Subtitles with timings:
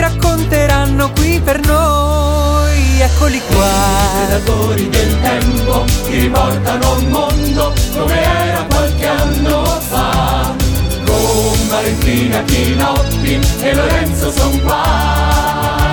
[0.00, 3.00] racconteranno qui per noi.
[3.00, 4.26] Eccoli qua.
[4.26, 10.54] Predatori del tempo che riportano un mondo come era qualche anno fa.
[11.04, 15.86] Con Valentina Chinotti e Lorenzo son qua.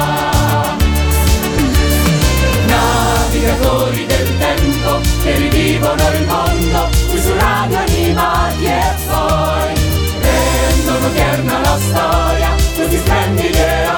[2.68, 9.74] Navigatori del tempo che rivivono il mondo qui su Radio Animati e poi
[10.20, 13.94] rendono tierna la storia questi splendidi eroi.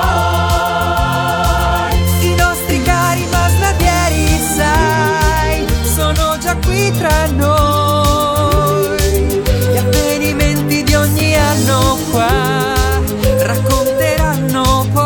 [2.22, 8.96] I nostri cari masnadieri, sai, sono già qui tra noi.
[9.72, 12.76] Gli avvenimenti di ogni anno qua
[13.42, 15.06] racconteranno poi.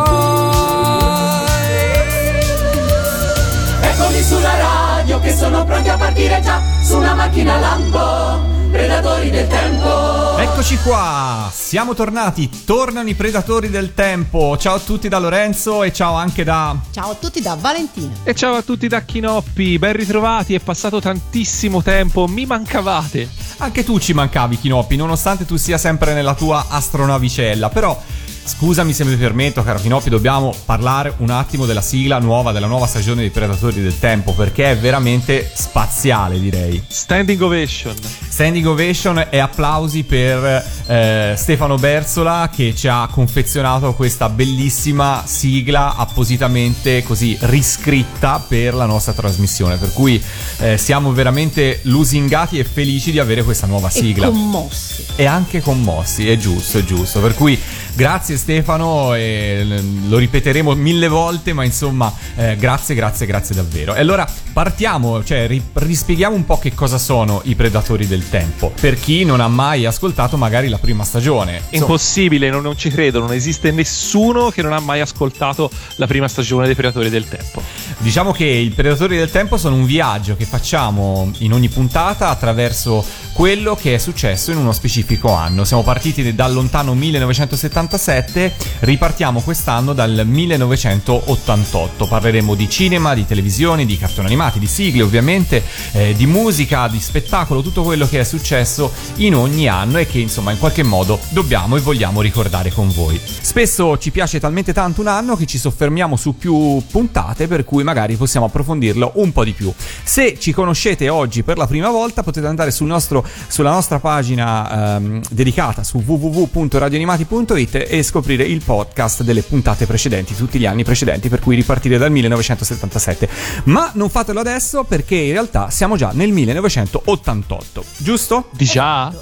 [3.82, 9.48] Eccoli sulla radio che sono pronti a partire già su una macchina lampo, predatori del
[9.48, 10.38] tempo.
[10.38, 14.58] Eccoci qua, siamo tornati, tornano i predatori del tempo.
[14.58, 16.76] Ciao a tutti da Lorenzo e ciao anche da...
[16.92, 18.12] Ciao a tutti da Valentina.
[18.24, 23.30] E ciao a tutti da Chinoppi, ben ritrovati, è passato tantissimo tempo, mi mancavate.
[23.58, 28.02] Anche tu ci mancavi, Chinoppi, nonostante tu sia sempre nella tua astronavicella, però...
[28.44, 32.88] Scusami se mi permetto, caro Chinoppi, dobbiamo parlare un attimo della sigla nuova, della nuova
[32.88, 36.84] stagione dei Predatori del Tempo, perché è veramente spaziale, direi.
[36.88, 37.96] Standing ovation.
[38.42, 45.96] Standing ovation e applausi per eh, Stefano Berzola che ci ha confezionato questa bellissima sigla
[45.96, 49.76] appositamente così riscritta per la nostra trasmissione.
[49.78, 50.20] Per cui
[50.58, 54.26] eh, siamo veramente lusingati e felici di avere questa nuova sigla.
[54.26, 55.06] E commossi.
[55.18, 57.20] E anche commossi, è giusto, è giusto.
[57.20, 57.60] Per cui
[57.94, 59.64] grazie Stefano, e
[60.08, 63.94] lo ripeteremo mille volte, ma insomma, eh, grazie, grazie, grazie davvero.
[63.94, 68.72] E allora partiamo, cioè ri- rispieghiamo un po' che cosa sono i Predatori del Tempo.
[68.80, 71.58] Per chi non ha mai ascoltato magari la prima stagione.
[71.58, 76.08] Insomma, Impossibile, non, non ci credo, non esiste nessuno che non ha mai ascoltato la
[76.08, 77.62] prima stagione dei Predatori del Tempo.
[77.98, 83.06] Diciamo che i Predatori del Tempo sono un viaggio che facciamo in ogni puntata attraverso
[83.34, 85.64] quello che è successo in uno specifico anno.
[85.64, 92.08] Siamo partiti dal lontano 1977, ripartiamo quest'anno dal 1988.
[92.08, 97.00] Parleremo di cinema, di televisione, di cartoni animati, di sigle ovviamente, eh, di musica, di
[97.00, 101.20] spettacolo, tutto quello che è successo in ogni anno e che insomma in qualche modo
[101.30, 103.20] dobbiamo e vogliamo ricordare con voi.
[103.24, 107.84] Spesso ci piace talmente tanto un anno che ci soffermiamo su più puntate per cui
[107.84, 109.74] magari possiamo approfondirlo un po' di più.
[110.04, 114.96] Se ci conoscete oggi per la prima volta potete andare sul nostro, sulla nostra pagina
[114.98, 121.30] ehm, dedicata su www.radioanimati.it e scoprire il podcast delle puntate precedenti, tutti gli anni precedenti,
[121.30, 123.30] per cui ripartire dal 1977.
[123.66, 128.50] Ma non fatelo adesso perché in realtà siamo già nel 1988, giusto?
[128.52, 129.14] Di già?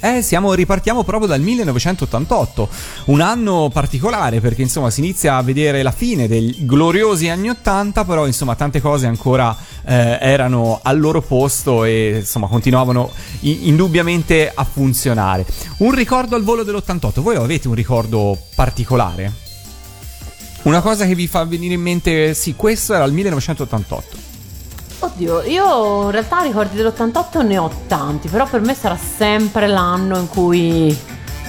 [0.00, 2.68] Eh siamo, ripartiamo proprio dal 1988,
[3.06, 8.04] un anno particolare perché insomma si inizia a vedere la fine dei gloriosi anni 80,
[8.04, 13.10] però insomma tante cose ancora eh, erano al loro posto e insomma continuavano
[13.40, 15.46] i- indubbiamente a funzionare.
[15.78, 19.32] Un ricordo al volo dell'88, voi avete un ricordo particolare?
[20.62, 24.28] Una cosa che vi fa venire in mente, sì, questo era il 1988.
[25.02, 30.18] Oddio, io in realtà ricordi dell'88 ne ho tanti, però per me sarà sempre l'anno
[30.18, 30.94] in cui,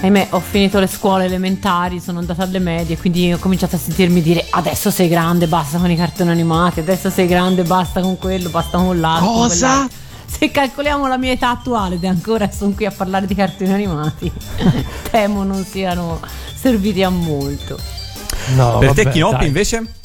[0.01, 4.21] ahimè, ho finito le scuole elementari, sono andata alle medie, quindi ho cominciato a sentirmi
[4.21, 8.49] dire adesso sei grande, basta con i cartoni animati, adesso sei grande, basta con quello,
[8.49, 9.27] basta con l'altro.
[9.27, 9.85] Cosa?
[10.25, 14.31] Se calcoliamo la mia età attuale ed ancora sono qui a parlare di cartoni animati,
[15.11, 16.21] temo non siano
[16.55, 17.77] serviti a molto.
[18.55, 19.47] No, per te vabbè, Chinoppi dai.
[19.47, 19.99] invece?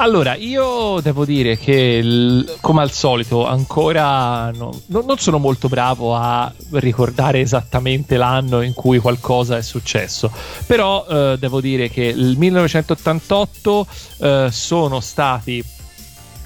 [0.00, 5.68] Allora, io devo dire che il- come al solito ancora no- no- non sono molto
[5.68, 10.30] bravo a ricordare esattamente l'anno in cui qualcosa è successo,
[10.66, 13.86] però eh, devo dire che il 1988
[14.20, 15.64] eh, sono stati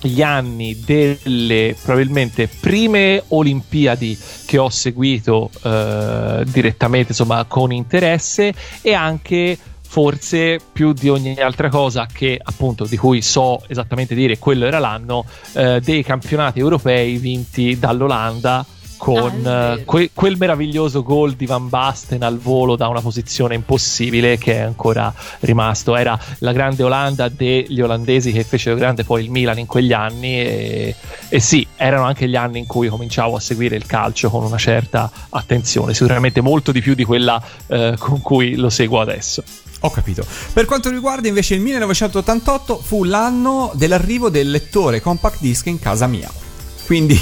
[0.00, 8.94] gli anni delle probabilmente prime Olimpiadi che ho seguito eh, direttamente, insomma, con interesse e
[8.94, 9.56] anche
[9.92, 14.78] forse più di ogni altra cosa che appunto di cui so esattamente dire quello era
[14.78, 18.64] l'anno eh, dei campionati europei vinti dall'Olanda
[19.02, 23.56] con Ah, eh, que- quel meraviglioso gol di Van Basten al volo da una posizione
[23.56, 25.96] impossibile che è ancora rimasto.
[25.96, 30.38] Era la grande Olanda degli olandesi che fecero grande poi il Milan in quegli anni
[30.38, 30.94] e,
[31.28, 34.56] e sì, erano anche gli anni in cui cominciavo a seguire il calcio con una
[34.56, 39.42] certa attenzione, sicuramente molto di più di quella eh, con cui lo seguo adesso.
[39.80, 40.24] Ho capito.
[40.52, 46.06] Per quanto riguarda invece il 1988 fu l'anno dell'arrivo del lettore compact disc in casa
[46.06, 46.41] mia.
[46.86, 47.20] Quindi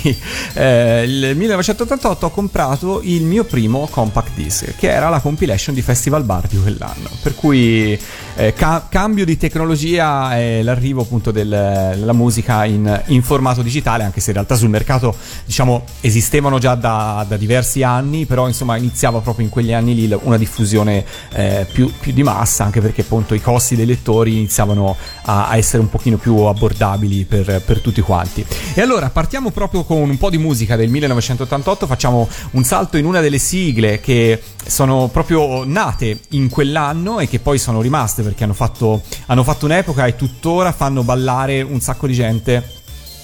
[0.55, 5.83] eh, il 1988 ho comprato il mio primo compact disc, che era la compilation di
[5.83, 7.09] Festival Bar di quell'anno.
[7.23, 7.99] Per cui
[8.37, 11.49] eh, ca- cambio di tecnologia e l'arrivo appunto del-
[11.97, 15.15] della musica in, in formato digitale, anche se in realtà sul mercato
[15.45, 20.19] diciamo esistevano già da, da diversi anni, però insomma iniziava proprio in quegli anni lì
[20.23, 24.97] una diffusione eh, più, più di massa, anche perché appunto i costi dei lettori iniziavano
[25.25, 28.45] a, a essere un pochino più abbordabili per, per tutti quanti.
[28.75, 33.05] E allora partiamo proprio con un po' di musica del 1988, facciamo un salto in
[33.05, 38.45] una delle sigle che sono proprio nate in quell'anno e che poi sono rimaste perché
[38.45, 42.80] hanno fatto, hanno fatto un'epoca e tuttora fanno ballare un sacco di gente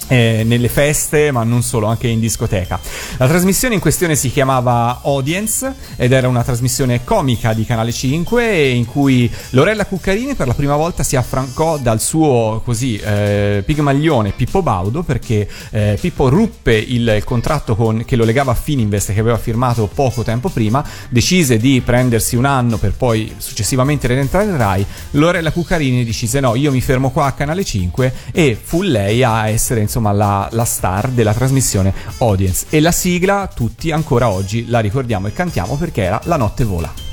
[0.07, 2.79] eh, nelle feste, ma non solo, anche in discoteca.
[3.17, 8.67] La trasmissione in questione si chiamava Audience ed era una trasmissione comica di Canale 5
[8.69, 14.31] in cui Lorella Cuccarini per la prima volta si affrancò dal suo così eh, pigmaglione
[14.31, 19.19] Pippo Baudo perché eh, Pippo ruppe il contratto con- che lo legava a Fininvest che
[19.19, 24.57] aveva firmato poco tempo prima, decise di prendersi un anno per poi successivamente rientrare in
[24.57, 24.85] Rai.
[25.11, 29.49] Lorella Cuccarini decise no, io mi fermo qua a Canale 5 e fu lei a
[29.49, 34.79] essere insomma la, la star della trasmissione Audience e la sigla tutti ancora oggi la
[34.79, 37.06] ricordiamo e cantiamo perché era La notte vola.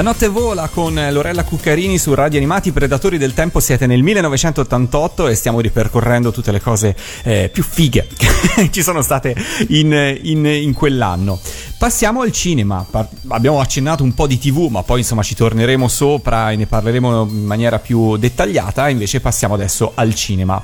[0.00, 3.60] La notte vola con Lorella Cuccarini su Radio Animati Predatori del Tempo.
[3.60, 9.02] Siete nel 1988 e stiamo ripercorrendo tutte le cose eh, più fighe che ci sono
[9.02, 9.36] state
[9.68, 11.38] in, in, in quell'anno.
[11.76, 12.86] Passiamo al cinema.
[12.90, 16.64] Par- abbiamo accennato un po' di TV, ma poi insomma ci torneremo sopra e ne
[16.64, 18.88] parleremo in maniera più dettagliata.
[18.88, 20.62] Invece passiamo adesso al cinema.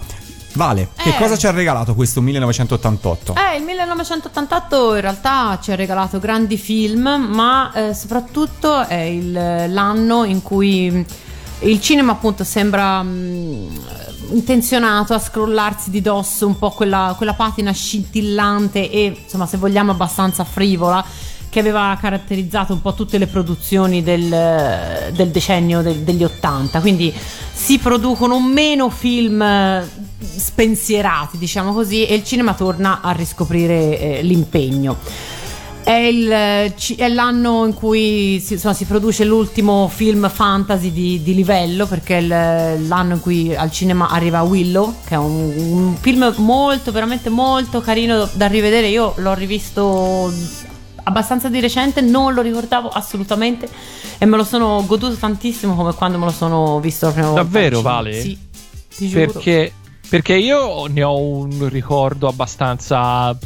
[0.57, 1.17] Vale, che Eh.
[1.19, 3.35] cosa ci ha regalato questo 1988?
[3.35, 9.33] Eh, il 1988 in realtà ci ha regalato grandi film, ma eh, soprattutto è il-
[9.33, 11.05] l'anno in cui
[11.61, 13.69] il cinema appunto sembra mm,
[14.31, 19.93] intenzionato a scrollarsi di dosso un po' quella, quella patina scintillante e insomma se vogliamo
[19.93, 21.05] abbastanza frivola
[21.57, 24.29] che aveva caratterizzato un po' tutte le produzioni del,
[25.15, 27.11] del decennio del- degli 80 quindi
[27.51, 34.23] si producono meno film eh, spensierati diciamo così e il cinema torna a riscoprire eh,
[34.23, 34.99] l'impegno.
[35.83, 41.23] È, il, eh, è l'anno in cui si, insomma, si produce l'ultimo film fantasy di,
[41.23, 45.97] di livello perché è l'anno in cui al cinema arriva Willow che è un, un
[45.99, 48.89] film molto veramente molto carino da rivedere.
[48.89, 50.31] Io l'ho rivisto
[51.09, 53.69] abbastanza di recente non lo ricordavo assolutamente
[54.19, 57.43] e me lo sono goduto tantissimo come quando me lo sono visto la prima volta
[57.43, 57.95] Davvero, al cinema.
[57.95, 58.21] Vale?
[58.21, 58.39] sì
[58.97, 59.73] ti giuro Perché,
[60.09, 63.37] perché io ne ho un ricordo abbastanza.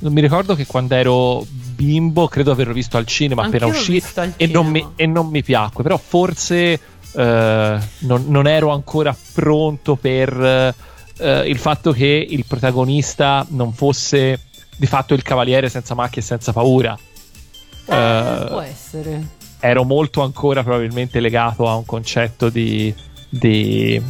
[0.00, 4.02] Non mi ricordo che quando ero bimbo, credo averlo visto al cinema Anch'io appena uscì
[4.36, 5.82] e non, mi, e non mi piacque.
[5.82, 6.80] Però forse
[7.12, 10.74] eh, non, non ero ancora pronto per
[11.16, 14.42] eh, il fatto che il protagonista non fosse
[14.76, 16.96] di fatto il cavaliere senza macchie e senza paura.
[17.88, 22.94] Eh, Eh, può essere ero molto ancora probabilmente legato a un concetto di,
[23.28, 24.00] di,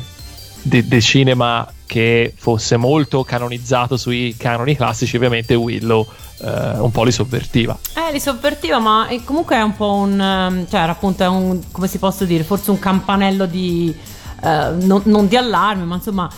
[0.63, 6.07] di- di cinema che fosse molto canonizzato sui canoni classici, ovviamente Willow
[6.43, 7.79] eh, un po' li sovvertiva.
[7.97, 10.21] Eh, li sovvertiva, ma comunque è un po' un.
[10.21, 11.63] ehm, cioè, era appunto è un.
[11.73, 12.45] come si posso dire?
[12.45, 13.97] Forse un campanello di.
[14.43, 16.31] eh, non, non di allarme, ma insomma.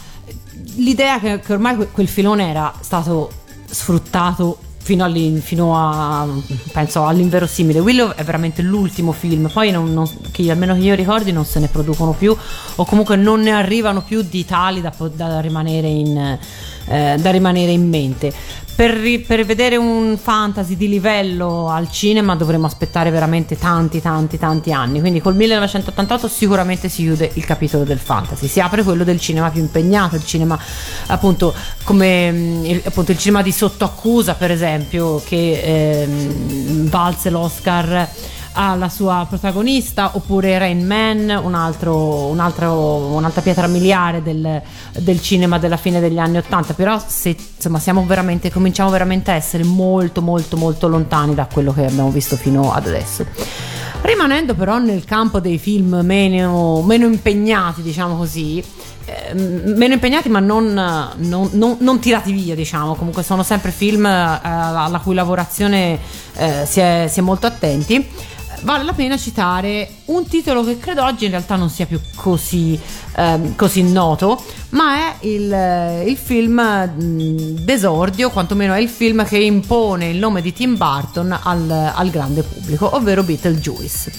[0.76, 3.30] L'idea che, che ormai que- quel filone era stato
[3.68, 4.59] sfruttato
[4.90, 6.26] fino, all'in- fino a.
[6.73, 7.78] penso all'inverosimile.
[7.78, 11.61] Willow è veramente l'ultimo film, poi non, non- che almeno che io ricordi non se
[11.61, 12.37] ne producono più,
[12.76, 16.38] o comunque non ne arrivano più di tali da, da rimanere in.
[16.87, 18.32] Eh, da rimanere in mente.
[18.80, 24.72] Per, per vedere un fantasy di livello al cinema dovremmo aspettare veramente tanti, tanti, tanti
[24.72, 25.00] anni.
[25.00, 29.50] Quindi col 1988 sicuramente si chiude il capitolo del fantasy, si apre quello del cinema
[29.50, 30.58] più impegnato, il cinema
[31.08, 31.52] appunto
[31.84, 38.08] come mm, il, appunto, il cinema di sottoaccusa, per esempio, che ehm, valse l'Oscar
[38.52, 44.61] alla sua protagonista, oppure Rain Man, un altro, un altro- un'altra pietra miliare del,
[44.99, 46.75] del cinema della fine degli anni Ottanta.
[46.75, 51.85] Però se insomma veramente, cominciamo veramente a essere molto molto molto lontani da quello che
[51.87, 53.25] abbiamo visto fino ad adesso.
[54.02, 58.64] Rimanendo però nel campo dei film meno, meno impegnati, diciamo così,
[59.04, 64.07] ehm, meno impegnati ma non, non- non- non tirati via, diciamo, comunque sono sempre film
[64.07, 65.99] eh, alla cui lavorazione
[66.35, 68.09] eh, si, è, si è molto attenti.
[68.62, 72.79] Vale la pena citare un titolo che credo oggi in realtà non sia più così,
[73.17, 79.25] ehm, così noto, ma è il, eh, il film mh, d'esordio, quantomeno è il film
[79.25, 84.12] che impone il nome di Tim Burton al, al grande pubblico, ovvero Beetlejuice.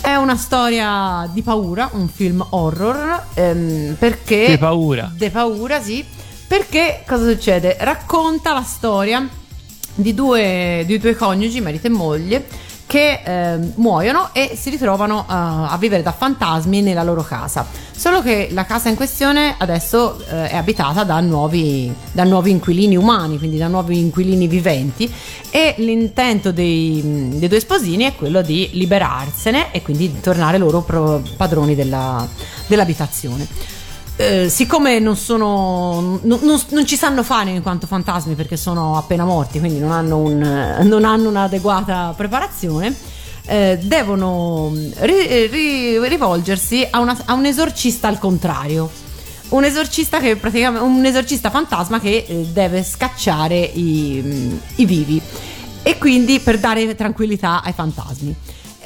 [0.00, 4.46] È una storia di paura, un film horror, ehm, perché...
[4.50, 5.10] Di paura.
[5.12, 6.04] De paura, sì.
[6.46, 7.76] Perché cosa succede?
[7.80, 9.28] Racconta la storia
[9.92, 12.46] di due, di due coniugi, marito e moglie,
[12.86, 17.66] che ehm, muoiono e si ritrovano eh, a vivere da fantasmi nella loro casa.
[17.94, 22.96] Solo che la casa in questione adesso eh, è abitata da nuovi, da nuovi inquilini
[22.96, 25.12] umani, quindi da nuovi inquilini viventi
[25.50, 30.82] e l'intento dei, dei due sposini è quello di liberarsene e quindi di tornare loro
[30.82, 32.26] pro- padroni della-
[32.66, 33.74] dell'abitazione.
[34.18, 38.96] Eh, siccome non sono non, non- non ci sanno fare in quanto fantasmi perché sono
[38.96, 42.96] appena morti quindi non hanno, un, eh, non hanno un'adeguata preparazione
[43.44, 48.90] eh, devono ri- ri- rivolgersi a, una- a un esorcista al contrario.
[49.50, 55.20] Un esorcista un esorcista fantasma che eh, deve scacciare i, i vivi.
[55.84, 58.34] E quindi per dare tranquillità ai fantasmi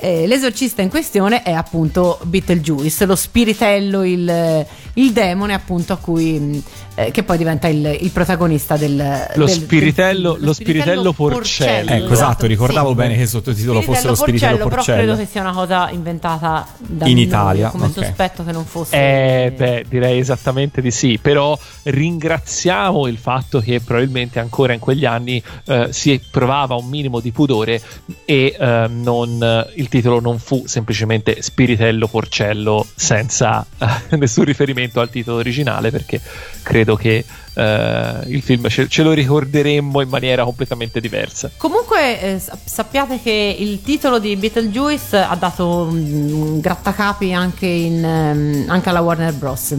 [0.01, 6.39] eh, l'esorcista in questione è appunto Beetlejuice, lo spiritello, il, il demone appunto a cui
[6.39, 6.63] mh,
[6.95, 8.97] eh, che poi diventa il, il protagonista del
[9.35, 11.91] Lo del- spiritello- del- lo spiritello porcello.
[11.91, 12.95] Ecco, esatto, ricordavo sì.
[12.95, 14.97] bene che il sottotitolo fosse lo spiritello Però porcello.
[14.99, 17.93] credo che sia una cosa inventata da In noi, Italia, come ok.
[17.93, 21.19] sospetto che non fosse Eh, beh, direi esattamente di sì.
[21.21, 27.21] Però ringraziamo il fatto che probabilmente ancora in quegli anni eh, si provava un minimo
[27.21, 27.81] di pudore
[28.25, 35.11] e eh, non, il titolo non fu semplicemente Spiritello Porcello senza eh, nessun riferimento al
[35.11, 36.19] titolo originale perché
[36.63, 41.51] credo che eh, il film ce, ce, lo ricorderemmo in maniera completamente diversa.
[41.59, 48.71] Comunque eh, sappiate che il titolo di Beetlejuice ha dato um, grattacapi anche, in, um,
[48.71, 49.77] anche alla Warner Bros.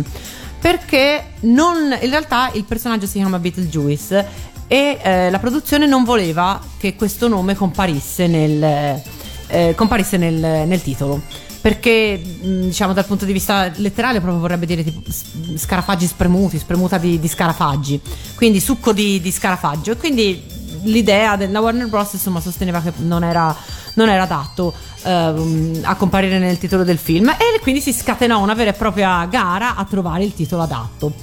[0.59, 6.61] Perché non, in realtà il personaggio si chiama Beetlejuice e eh, la produzione non voleva
[6.77, 9.01] che questo nome comparisse nel,
[9.51, 11.21] eh, comparisse nel, nel titolo
[11.61, 15.01] perché diciamo dal punto di vista letterale proprio vorrebbe dire tipo
[15.55, 18.01] scarafaggi spremuti, spremuta di, di scarafaggi,
[18.35, 20.43] quindi succo di, di, scarafaggio e quindi
[20.83, 22.13] l'idea della Warner Bros.
[22.13, 23.55] insomma sosteneva che non era,
[23.93, 28.55] non era adatto uh, a comparire nel titolo del film e quindi si scatenò una
[28.55, 31.13] vera e propria gara a trovare il titolo adatto.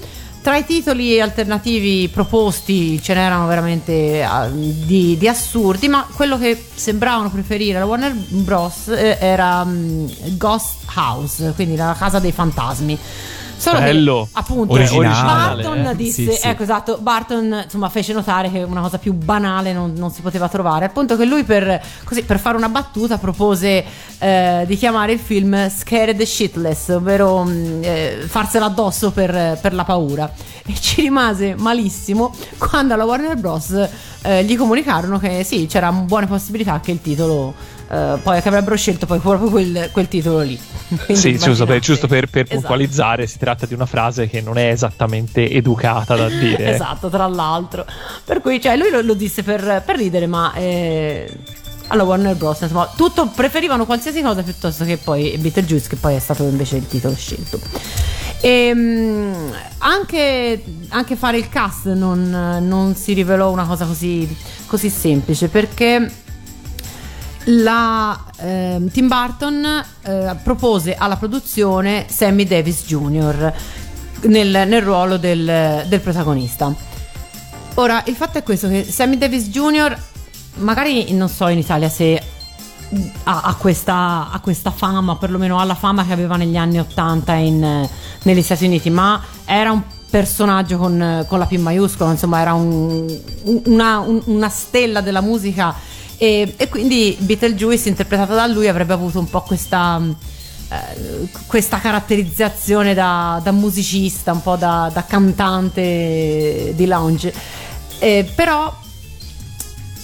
[0.49, 6.59] Tra i titoli alternativi proposti ce n'erano veramente uh, di, di, assurdi, ma quello che
[6.75, 8.89] sembravano preferire la Warner Bros.
[8.89, 12.99] Eh, era um, Ghost House, quindi la casa dei fantasmi.
[13.59, 14.29] Solo Bello.
[14.33, 16.47] che appunto Originale, Barton disse, sì, sì.
[16.47, 20.49] ecco esatto, Barton insomma fece notare che una cosa più banale non, non si poteva
[20.49, 23.85] trovare, al punto che lui per, così, per fare una battuta propose
[24.19, 29.85] eh, di chiamare il film Scared Shitless, ovvero mm, eh, farsela addosso per, per, la
[29.85, 30.31] paura.
[30.65, 33.89] E ci rimase malissimo quando alla Warner Bros.
[34.23, 37.55] Eh, gli comunicarono che sì, c'era buone possibilità che il titolo
[37.89, 40.61] Uh, poi che avrebbero scelto poi proprio quel, quel titolo lì.
[41.13, 42.61] sì, giusto, per, giusto per, per esatto.
[42.61, 46.73] puntualizzare, si tratta di una frase che non è esattamente educata da dire.
[46.75, 47.87] esatto, tra l'altro.
[48.25, 50.53] Per cui cioè, lui lo, lo disse per, per, ridere, ma...
[50.55, 51.31] Eh,
[51.89, 52.61] alla Warner Bros.
[52.61, 56.87] Insomma, tutto preferivano qualsiasi cosa piuttosto che poi Beetlejuice, che poi è stato invece il
[56.87, 57.59] titolo scelto.
[58.41, 64.29] E, ehm, anche, anche, fare il cast non, non si rivelò una cosa così,
[64.67, 66.11] così semplice perché
[67.49, 73.53] la, eh, Tim Burton eh, propose alla produzione Sammy Davis Jr.
[74.23, 76.75] nel, nel ruolo del, del, protagonista.
[77.75, 79.97] Ora, il fatto è questo, che Sammy Davis Jr.
[80.57, 82.23] magari non so in Italia se
[83.25, 87.33] ha, ha, questa, ha questa, fama, perlomeno ha la fama che aveva negli anni 80
[87.35, 87.89] in,
[88.23, 93.07] negli Stati Uniti, ma era un personaggio con, con la P maiuscola, insomma era un,
[93.67, 95.75] una, un, una stella della musica
[96.19, 100.03] e, e quindi Beetlejuice interpretato da lui avrebbe avuto un po' questa,
[100.71, 107.33] eh, questa caratterizzazione da, da, musicista, un po' da, da cantante di lounge.
[108.01, 108.77] Eh, però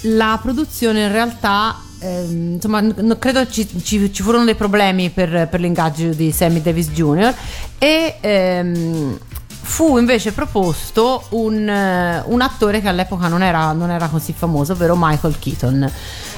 [0.03, 2.83] la produzione in realtà eh, insomma,
[3.19, 7.35] credo ci, ci, ci, furono dei problemi per, per, l'ingaggio di Sammy Davis Jr.
[7.79, 9.19] e ehm,
[9.65, 14.75] fu invece proposto un, eh, un attore che all'epoca non era, non era, così famoso,
[14.75, 15.91] ovvero Michael Keaton.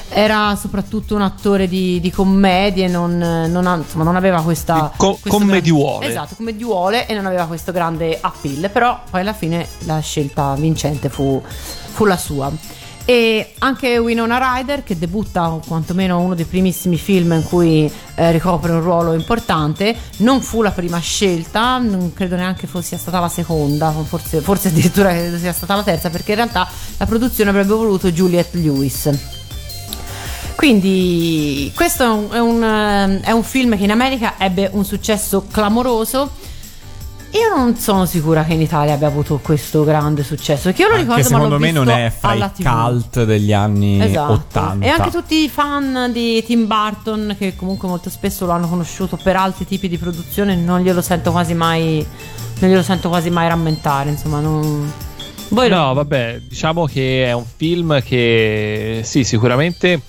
[0.09, 4.91] Era soprattutto un attore di, di commedie, non, non, insomma, non, aveva questa.
[4.95, 5.97] Co- commediuole.
[5.97, 8.69] Grande, esatto, commediuole e non aveva questo grande appeal.
[8.71, 12.49] Però poi alla fine la scelta vincente fu, fu la sua.
[13.09, 18.73] E anche Winona Ryder, che debutta quantomeno uno dei primissimi film in cui eh, ricopre
[18.73, 23.91] un ruolo importante, non fu la prima scelta, non credo neanche sia stata la seconda,
[23.91, 26.67] forse, forse addirittura sia stata la terza, perché in realtà
[26.97, 29.09] la produzione avrebbe voluto Juliette Lewis.
[30.57, 35.45] Quindi questo è un, è, un, è un film che in America ebbe un successo
[35.49, 36.29] clamoroso
[37.31, 40.71] io non sono sicura che in Italia abbia avuto questo grande successo.
[40.71, 44.33] Che io lo anche ricordo, secondo me non è fra i cult degli anni esatto.
[44.33, 44.85] 80.
[44.85, 49.17] E anche tutti i fan di Tim Burton, che comunque molto spesso lo hanno conosciuto
[49.21, 52.05] per altri tipi di produzione, non glielo sento quasi mai.
[52.59, 54.09] Non glielo sento quasi mai rammentare.
[54.09, 54.91] Insomma, non.
[55.49, 55.93] Voi no, lo...
[55.93, 60.01] vabbè, diciamo che è un film che sì, sicuramente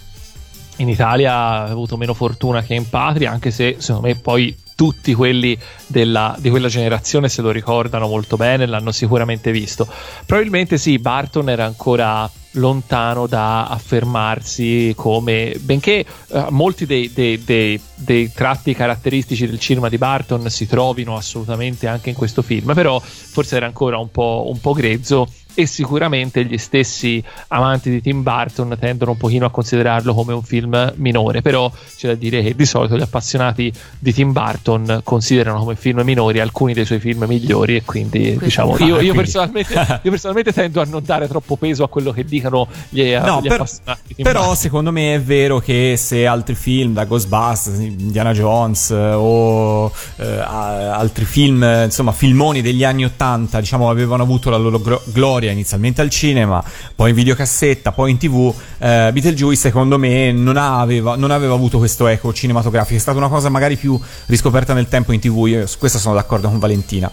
[0.77, 5.13] in Italia ha avuto meno fortuna che in patria, anche se secondo me poi tutti
[5.13, 9.89] quelli della, di quella generazione se lo ricordano molto bene, l'hanno sicuramente visto.
[10.25, 17.81] Probabilmente sì, Barton era ancora lontano da affermarsi come benché uh, molti dei, dei, dei,
[17.97, 22.99] dei, tratti caratteristici del cinema di Barton si trovino assolutamente anche in questo film però
[23.01, 28.23] forse era ancora un po', un po grezzo e sicuramente gli stessi amanti di Tim
[28.23, 32.55] Burton tendono un pochino a considerarlo come un film minore, però c'è da dire che
[32.55, 37.25] di solito gli appassionati di Tim Burton considerano come film minori alcuni dei suoi film
[37.25, 41.57] migliori e quindi Questo diciamo io, io, personalmente, io, personalmente, tendo a non dare troppo
[41.57, 44.57] peso a quello che dicono gli, no, gli per, appassionati di Tim però Burton.
[44.57, 51.25] secondo me è vero che se altri film da Ghostbusters, Indiana Jones o eh, altri
[51.25, 56.11] film, insomma filmoni degli anni 80 diciamo avevano avuto la loro gloria storia inizialmente al
[56.11, 56.63] cinema,
[56.95, 61.79] poi in videocassetta, poi in tv, eh, Beetlejuice secondo me non aveva, non aveva avuto
[61.79, 65.67] questo eco cinematografico, è stata una cosa magari più riscoperta nel tempo in tv, io
[65.67, 67.11] su questo sono d'accordo con Valentina.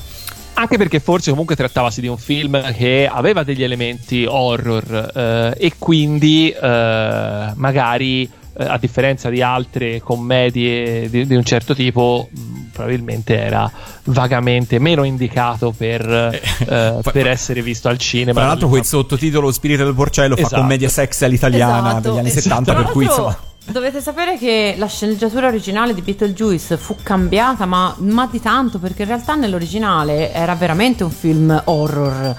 [0.58, 5.74] Anche perché forse comunque trattavasi di un film che aveva degli elementi horror eh, e
[5.78, 12.70] quindi eh, magari eh, a differenza di altre commedie di, di un certo tipo mh,
[12.72, 13.70] probabilmente era
[14.06, 18.40] vagamente meno indicato per, eh, per essere visto al cinema.
[18.40, 20.56] Tra l'altro quel sottotitolo Spirito del Porcello Esatto.
[20.56, 22.10] fa commedia sexy all'italiana Esatto.
[22.10, 22.42] degli anni Esatto.
[22.42, 23.38] 70 per cui insomma...
[23.68, 29.02] Dovete sapere che la sceneggiatura originale di Beetlejuice fu cambiata, ma, ma di tanto, perché
[29.02, 32.36] in realtà nell'originale era veramente un film horror.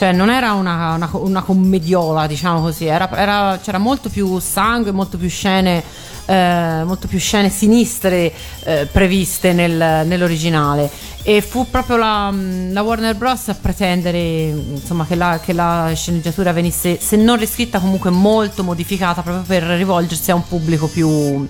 [0.00, 4.92] Cioè, non era una, una- una commediola, diciamo così, era- era- c'era molto più sangue,
[4.92, 5.84] molto più scene,
[6.24, 8.32] eh, molto più scene sinistre
[8.64, 10.88] eh, previste nel- nell'originale.
[11.22, 12.32] E fu proprio la,
[12.70, 13.48] la Warner Bros.
[13.48, 19.20] a pretendere insomma, che, la, che la sceneggiatura venisse, se non riscritta, comunque molto modificata
[19.20, 21.46] proprio per rivolgersi a un pubblico più,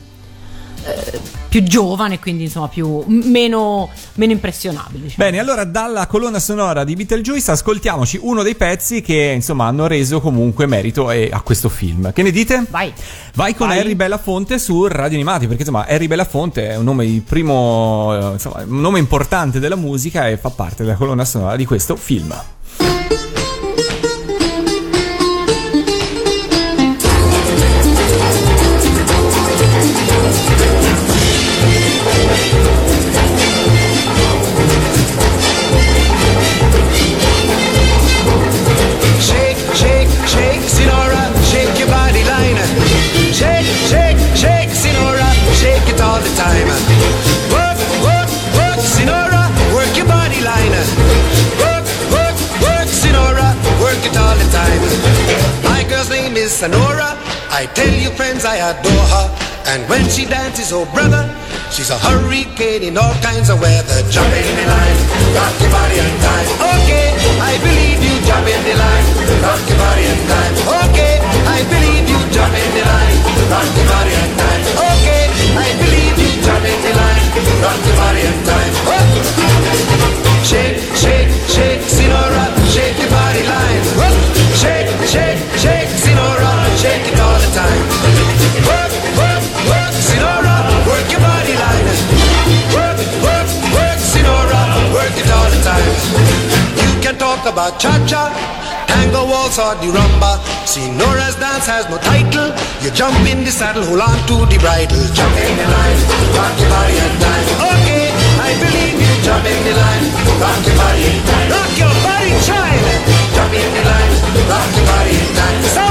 [1.49, 5.05] più giovane, quindi insomma più, meno, meno impressionabile.
[5.05, 5.25] Diciamo.
[5.25, 10.21] Bene, allora dalla colonna sonora di Beetlejuice ascoltiamoci uno dei pezzi che insomma hanno reso
[10.21, 12.13] comunque merito eh, a questo film.
[12.13, 12.65] Che ne dite?
[12.71, 12.93] Vai.
[13.35, 13.81] Vai con Vai.
[13.81, 18.63] Harry Belafonte su Radio Animati, perché insomma Harry Belafonte è un nome primo, eh, insomma,
[18.63, 22.33] un nome importante della musica e fa parte della colonna sonora di questo film.
[56.61, 57.17] Sonora.
[57.57, 59.27] I tell you, friends, I adore her.
[59.73, 61.25] And when she dances, oh brother,
[61.73, 63.97] she's a hurricane in all kinds of weather.
[64.13, 64.99] Jump in the line,
[65.33, 66.49] rock your body and time.
[66.85, 68.13] Okay, I believe you.
[68.29, 69.07] Jump in the line,
[69.41, 70.53] rock your body and time.
[70.85, 71.17] Okay,
[71.49, 72.21] I believe you.
[72.29, 73.17] Jump in the line,
[73.49, 74.61] rock your body and time.
[75.01, 76.31] Okay, I believe you.
[76.45, 77.25] Jump in the line,
[77.65, 78.73] rock your body and time.
[78.85, 79.01] Oh.
[80.45, 83.81] Shake, shake, shake, Sinora, shake your body line.
[83.97, 84.13] Whoop.
[84.61, 85.80] Shake, shake, shake,
[86.81, 87.85] shake it all the time.
[88.65, 90.57] Work, work, work, Sinora,
[90.89, 91.89] work your body line.
[92.73, 94.61] Work, work, work, Sinora,
[94.97, 95.93] work it all the time.
[96.81, 98.33] You can talk about cha-cha,
[98.89, 100.41] tango waltz or the rumba.
[100.65, 102.49] Sinora's dance has no title.
[102.81, 105.05] You jump in the saddle, hold on to the bridle.
[105.13, 106.01] Jump in the line,
[106.33, 107.47] rock your body and time.
[107.77, 108.09] Okay,
[108.41, 109.13] I believe you.
[109.21, 110.05] Jump in the line,
[110.41, 111.49] rock your body and time.
[111.53, 112.89] Rock your body, child.
[113.37, 114.15] Jump in the line,
[114.49, 115.90] rock your body and time.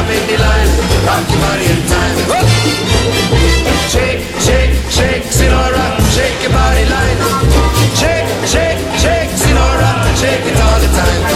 [0.00, 2.16] In rock your body and time.
[2.30, 2.48] Whoop.
[3.92, 7.18] Shake, shake, shake, Sinora, shake your body line.
[7.94, 11.29] Shake, shake, shake, Sinora, shake it all the time.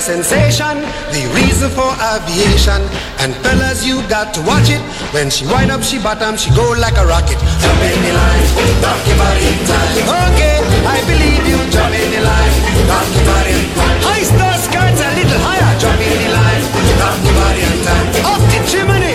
[0.00, 0.80] Sensation,
[1.12, 2.80] the reason for aviation.
[3.20, 4.80] And fellas, you got to watch it.
[5.12, 7.36] When she wind up, she bottom, she go like a rocket.
[7.36, 8.46] Jump in the line,
[8.80, 9.94] rock your body time.
[10.32, 10.56] Okay,
[10.88, 11.60] I believe you.
[11.70, 12.54] Jump in the line,
[12.88, 13.98] rock your body time.
[14.08, 15.72] High star skirts a little higher.
[15.78, 16.64] Jump in the line,
[16.96, 18.06] rock your body time.
[18.24, 19.14] Up the chimney.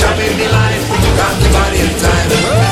[0.00, 0.82] Jump in the line,
[1.20, 2.67] rock your body time.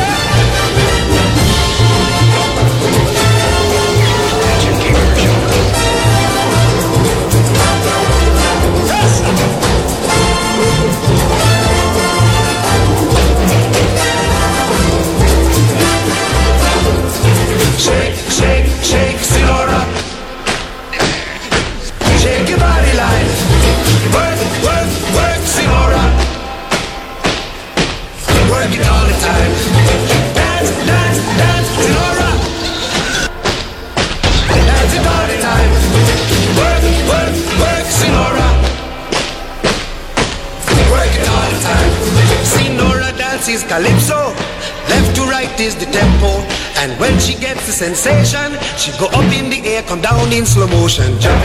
[50.36, 51.18] In slow motion.
[51.18, 51.35] Jump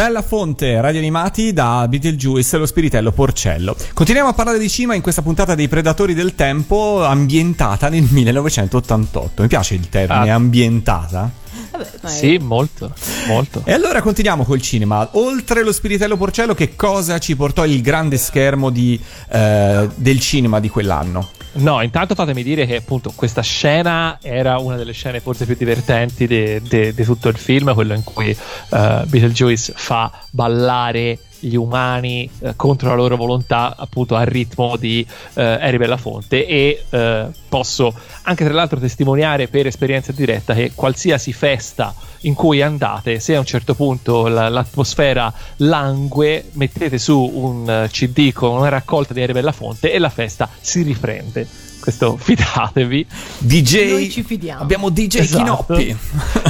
[0.00, 3.76] Harry Bellafonte, radio animati da Beetlejuice e lo spiritello Porcello.
[3.92, 9.42] Continuiamo a parlare di cinema in questa puntata dei Predatori del Tempo ambientata nel 1988.
[9.42, 10.34] Mi piace il termine Ah.
[10.34, 11.30] ambientata.
[11.72, 12.92] Vabbè, Sì, molto,
[13.26, 13.62] molto.
[13.66, 15.06] E allora continuiamo col cinema.
[15.12, 18.98] Oltre lo spiritello Porcello, che cosa ci portò il grande schermo di,
[19.30, 21.28] eh, del cinema di quell'anno?
[21.52, 26.26] No, intanto fatemi dire che appunto questa scena era una delle scene forse più divertenti
[26.26, 32.88] di tutto il film, quello in cui eh, Beetlejuice fa ballare gli umani eh, contro
[32.90, 38.52] la loro volontà appunto al ritmo di eh, Harry Belafonte e eh, posso anche tra
[38.54, 43.74] l'altro testimoniare per esperienza diretta che qualsiasi festa in cui andate se a un certo
[43.74, 49.92] punto la- l'atmosfera langue mettete su un eh, cd con una raccolta di Harry Belafonte
[49.92, 51.46] e la festa si riprende
[51.80, 53.06] questo fidatevi
[53.38, 53.90] DJ.
[53.90, 54.60] Noi ci fidiamo.
[54.60, 55.74] Abbiamo DJ Esatto.
[55.74, 55.96] Chinoppi.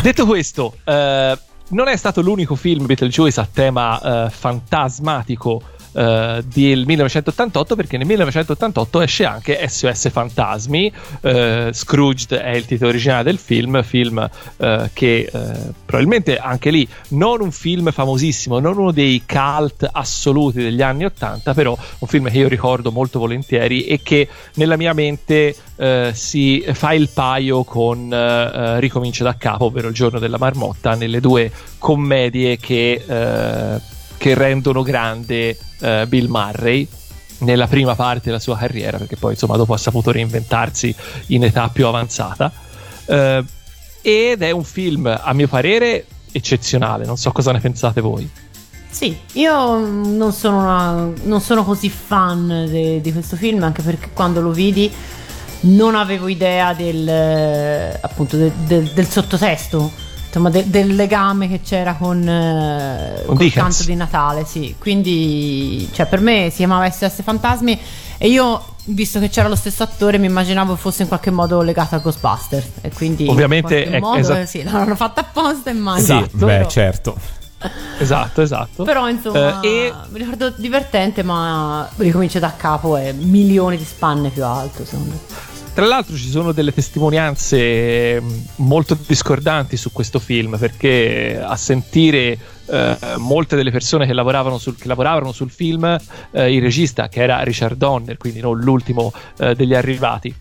[0.03, 1.39] Detto questo, eh,
[1.71, 8.07] non è stato l'unico film Beetlejuice a tema eh, fantasmatico eh, del 1988 perché nel
[8.07, 14.91] 1988 esce anche SOS Fantasmi eh, Scrooged è il titolo originale del film film eh,
[14.93, 15.53] che eh,
[15.85, 21.55] probabilmente anche lì non un film famosissimo non uno dei cult assoluti degli anni 80
[21.55, 26.65] però un film che io ricordo molto volentieri e che nella mia mente eh, si
[26.73, 32.57] fa il paio con Ricomincia da capo, ovvero Il giorno della marmotta, nelle due commedie
[32.59, 33.03] che,
[34.21, 36.87] che rendono grande eh, Bill Murray
[37.39, 40.95] nella prima parte della sua carriera, perché poi insomma dopo ha saputo reinventarsi
[41.29, 42.53] in età più avanzata.
[43.07, 43.43] Eh,
[44.03, 47.07] ed è un film, a mio parere, eccezionale.
[47.07, 48.29] Non so cosa ne pensate voi.
[48.91, 53.81] Sì, io mm, non sono, una- non sono così fan de- di questo film, anche
[53.81, 54.93] perché quando lo vidi
[55.61, 59.91] non avevo idea del, eh, appunto, de- del- del sottotesto,
[60.31, 63.77] insomma, de- del legame che c'era con, eh, Con Dickens.
[63.77, 64.75] canto di Natale, sì.
[64.79, 67.79] Quindi, cioè, per me si chiamava SS Fantasmi
[68.19, 71.97] e io, visto che c'era lo stesso attore, mi immaginavo fosse in qualche modo legato
[71.97, 72.67] a Ghostbusters.
[72.81, 74.39] E quindi, Ovviamente in è- modo, esatto.
[74.41, 76.21] eh, sì, l'hanno fatto apposta, immagino.
[76.21, 77.17] Sì, Esatto, beh, certo.
[77.99, 78.85] Esatto, esatto.
[78.85, 84.31] però insomma, Eh, e mi ricordo divertente, ma ricomincia da capo e milioni di spanne
[84.31, 85.19] più alto, secondo me.
[85.73, 92.39] Tra l'altro ci sono delle testimonianze mh, molto discordanti su questo film perché a sentire
[92.67, 95.85] eh, molte delle persone che lavoravano sul, che lavoravano sul film,
[96.33, 100.35] eh, il regista che era Richard Donner, quindi non l'ultimo eh, degli arrivati,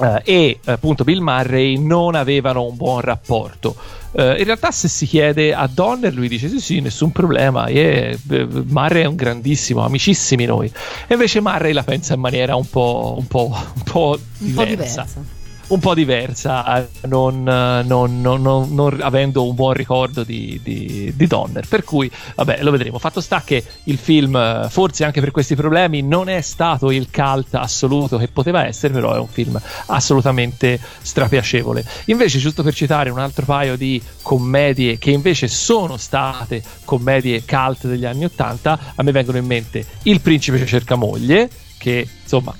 [0.00, 3.74] eh, e appunto Bill Murray non avevano un buon rapporto.
[4.16, 7.68] Eh, in realtà, se si chiede a Donner, lui dice: Sì, sì, nessun problema.
[7.68, 10.70] yeah, eh, Murray è un grandissimo, amicissimi noi.
[11.06, 14.64] E invece Murray la pensa in maniera un po', un po', un po' Un po'
[14.64, 15.33] diversa diversa.
[15.68, 20.60] Un po' diversa, eh, non, eh, non- non- non- non avendo un buon ricordo di,
[20.62, 21.66] di- di Donner.
[21.66, 22.98] Per cui, vabbè, lo vedremo.
[22.98, 27.08] Fatto sta che il film, eh, forse anche per questi problemi, non è stato il
[27.10, 31.84] cult assoluto che poteva essere, però è un film assolutamente strapiacevole.
[32.06, 37.86] Invece, giusto per citare un altro paio di commedie che invece sono state commedie cult
[37.86, 41.48] degli anni Ottanta, a me vengono in mente Il principe cerca moglie,
[41.78, 42.54] che insomma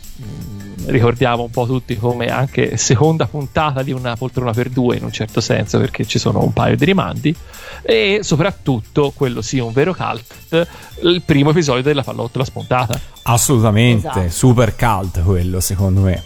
[0.86, 5.12] ricordiamo un po' tutti come anche seconda puntata di una poltrona per due in un
[5.12, 7.34] certo senso perché ci sono un paio di rimandi
[7.82, 10.66] e soprattutto quello sì un vero cult
[11.02, 14.28] il primo episodio della pallottola spuntata Assolutamente, Esatto.
[14.30, 16.22] super cult quello secondo me.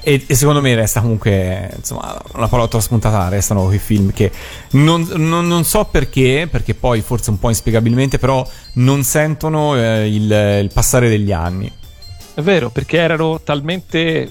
[0.00, 4.30] E, e secondo me resta comunque, insomma, una pallottola spuntata, restano quei film che
[4.70, 10.06] non, non- non so perché, perché poi forse un po' inspiegabilmente, però non sentono eh,
[10.08, 10.30] il,
[10.62, 11.70] il passare degli anni.
[12.36, 14.30] È vero perché erano talmente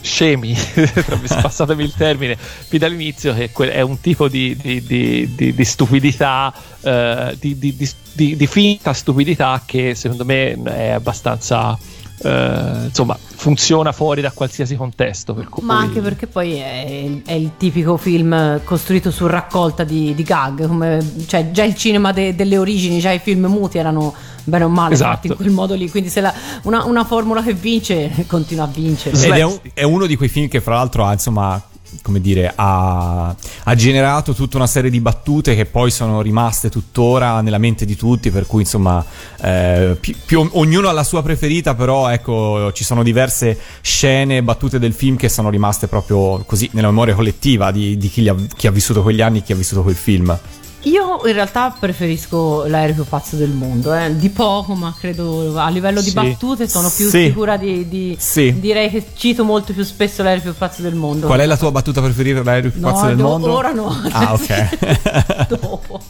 [0.00, 0.56] scemi
[1.42, 6.54] passatemi il termine fin dall'inizio che è un tipo di, di- di- di- di stupidità
[6.80, 11.76] eh, di finta stupidità che secondo me è abbastanza
[12.22, 17.32] eh, insomma funziona fuori da qualsiasi contesto per cui Ma anche perché poi è, è
[17.32, 22.34] il tipico film costruito su raccolta di, di gag, come, cioè già il cinema de-
[22.34, 25.10] delle origini, già i film muti erano bene o male Esatto.
[25.14, 28.68] fatti in quel modo lì, quindi se la- una, una formula che vince continua a
[28.72, 29.16] vincere.
[29.20, 31.60] Ed è, un- è uno di quei film che, fra l'altro, ha insomma.
[32.02, 37.40] Come dire, ha, ha generato tutta una serie di battute che poi sono rimaste tuttora
[37.40, 38.30] nella mente di tutti.
[38.30, 39.04] Per cui, insomma,
[39.40, 44.78] eh, pi- più- ognuno ha la sua preferita, però ecco, ci sono diverse scene, battute
[44.78, 48.66] del film che sono rimaste proprio così nella memoria collettiva di, di chi, ha, chi
[48.66, 50.38] ha vissuto quegli anni e chi ha vissuto quel film.
[50.86, 54.14] Io in realtà preferisco l'aereo più pazzo del mondo, eh.
[54.16, 56.14] di poco, ma credo a livello di Sì.
[56.14, 57.24] battute sono più Sì.
[57.26, 58.54] sicura di, di- Sì.
[58.60, 61.26] direi che cito molto più spesso l'aereo più pazzo del mondo.
[61.26, 63.52] Qual è la tua battuta preferita dell'aereo più No, pazzo del do- mondo?
[63.52, 63.88] ora no.
[64.12, 65.48] Ah, ok.
[65.58, 66.00] Dopo.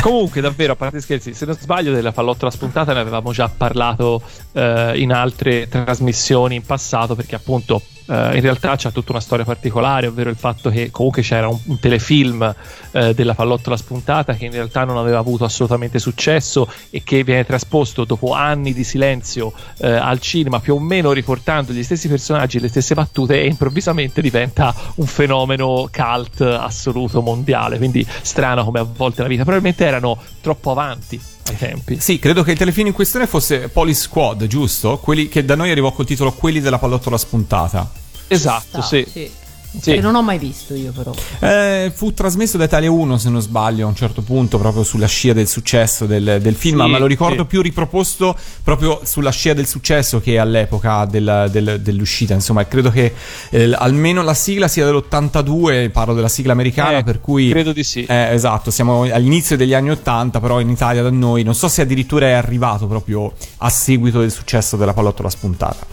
[0.00, 4.22] Comunque, davvero, a parte scherzi, se non sbaglio, della pallottola spuntata ne avevamo già parlato
[4.52, 7.80] eh, in altre trasmissioni in passato, perché appunto
[8.12, 11.78] in realtà c'è tutta una storia particolare, ovvero il fatto che comunque c'era un, un
[11.78, 12.54] telefilm
[12.92, 17.46] eh, della pallottola spuntata che in realtà non aveva avuto assolutamente successo e che viene
[17.46, 22.58] trasposto dopo anni di silenzio eh, al cinema, più o meno riportando gli stessi personaggi
[22.58, 27.78] e le stesse battute, e improvvisamente diventa un fenomeno cult assoluto mondiale.
[27.78, 31.98] Quindi strano come a volte la vita, probabilmente erano troppo avanti ai tempi.
[32.00, 34.98] Sì, credo che il telefilm in questione fosse Police Squad, giusto?
[34.98, 38.00] Quelli che da noi arrivò col titolo Quelli della pallottola spuntata.
[38.32, 39.06] Esatto, Sta, sì.
[39.10, 39.30] sì.
[39.74, 39.94] Sì.
[39.94, 41.14] Che non ho mai visto io però.
[41.38, 45.06] Eh, fu trasmesso da Italia 1, se non sbaglio, a un certo punto, proprio sulla
[45.06, 47.48] scia del successo del, del film, Sì, ma lo ricordo sì.
[47.48, 52.34] più riproposto proprio sulla scia del successo che all'epoca del- del- dell'uscita.
[52.34, 53.14] Insomma, credo che
[53.48, 57.48] eh, almeno la sigla sia dell'82, parlo della sigla americana, Eh, per cui...
[57.48, 58.04] credo di sì.
[58.04, 61.80] Eh, esatto, siamo all'inizio degli anni 80, però in Italia da noi non so se
[61.80, 65.86] addirittura è arrivato proprio a seguito del successo della pallottola spuntata.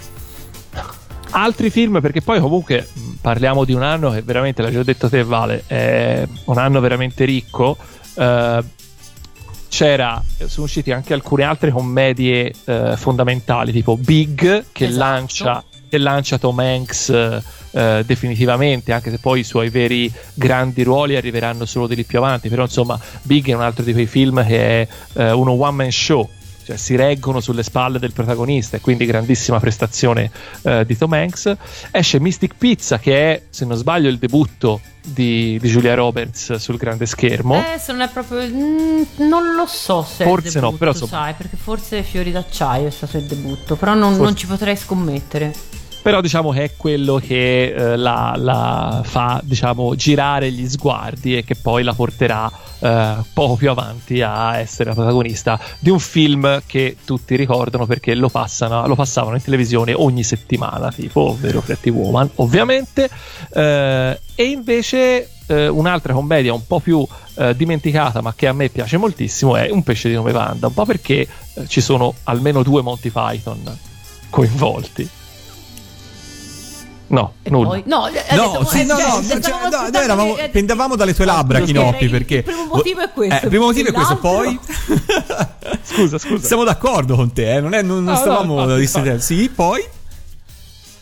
[1.32, 2.88] Altri film perché poi comunque
[3.22, 7.26] parliamo di un anno che veramente l'hai già detto te Vale è un anno veramente
[7.26, 7.78] ricco
[8.15, 8.63] Eh,
[9.70, 14.98] c'era sono usciti anche alcune altre commedie eh, fondamentali tipo Big che Esatto.
[14.98, 20.82] lancia che lancia Tom Hanks eh, eh, definitivamente anche se poi i suoi veri grandi
[20.84, 24.08] ruoli arriveranno solo di lì più avanti però insomma Big è un altro di quei
[24.08, 26.28] film che è eh, uno one man show
[26.69, 30.29] cioè si reggono sulle spalle del protagonista e quindi grandissima prestazione
[30.62, 31.55] eh, di Tom Hanks.
[31.89, 36.77] Esce Mystic Pizza che è, se non sbaglio, il debutto di, di Julia Roberts sul
[36.77, 37.55] grande schermo.
[37.55, 38.47] Eh, se non è proprio.
[38.47, 40.25] mm, non lo so se.
[40.25, 43.75] Forse no, debutto, però insomma- sai, perché forse Fiori d'acciaio è stato il debutto.
[43.75, 45.53] Però non, Forse- non ci potrei scommettere.
[46.02, 51.44] Però diciamo che è quello che eh, la, la fa diciamo, girare gli sguardi e
[51.44, 56.62] che poi la porterà eh, poco più avanti a essere la protagonista di un film
[56.66, 61.90] che tutti ricordano perché lo, passano, lo passavano in televisione ogni settimana, tipo ovvero Pretty
[61.90, 63.10] Woman, ovviamente.
[63.54, 68.70] Eh, e invece eh, un'altra commedia un po' più eh, dimenticata ma che a me
[68.70, 72.64] piace moltissimo è Un pesce di nome Vanda, un po' perché eh, ci sono almeno
[72.64, 73.78] due Monty Python
[74.30, 75.10] coinvolti.
[77.10, 77.67] No, E nulla.
[77.69, 77.84] poi.
[77.86, 80.95] No, eh, No, sì, eh, no, cioè, no, stavamo cioè, no, noi eravamo- che- pendavamo
[80.95, 82.43] dalle tue labbra, Chinoppi, il perché...
[82.43, 84.60] primo motivo è questo, Eh, il primo motivo è questo, poi...
[85.82, 86.45] Scusa, scusa.
[86.48, 87.62] Siamo d'accordo con te, eh?
[87.62, 89.22] non, è, non, non No, no, stavamo infatti, dissentendo.
[89.22, 89.84] Sì, poi...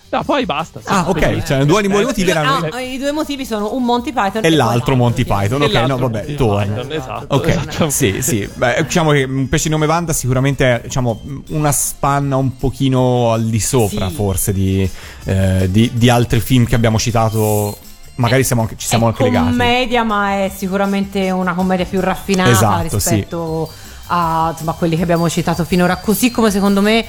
[0.09, 0.79] No, poi basta.
[0.85, 2.65] Ah, ok, cioè due animali motivi erano...
[2.71, 5.27] Ah, I due motivi sono un Monty Python E l'altro poi Monty sì.
[5.27, 6.23] Python, E ok, no, l'altro vabbè.
[6.23, 7.35] Python, esatto.
[7.35, 7.91] Ok, Esattamente.
[7.91, 8.49] sì, sì.
[8.53, 13.33] Beh, diciamo che un pesce di nome Vanda sicuramente è diciamo, una spanna un pochino
[13.33, 14.13] al di sopra, Sì.
[14.15, 14.89] forse, di,
[15.25, 17.77] eh, di, di altri film che abbiamo citato.
[18.15, 19.47] Magari siamo anche- ci siamo è anche legati.
[19.49, 23.69] commedia, ma è sicuramente una commedia più raffinata Esatto, rispetto
[24.07, 25.97] a insomma, quelli che abbiamo citato finora.
[25.97, 27.05] Così come secondo me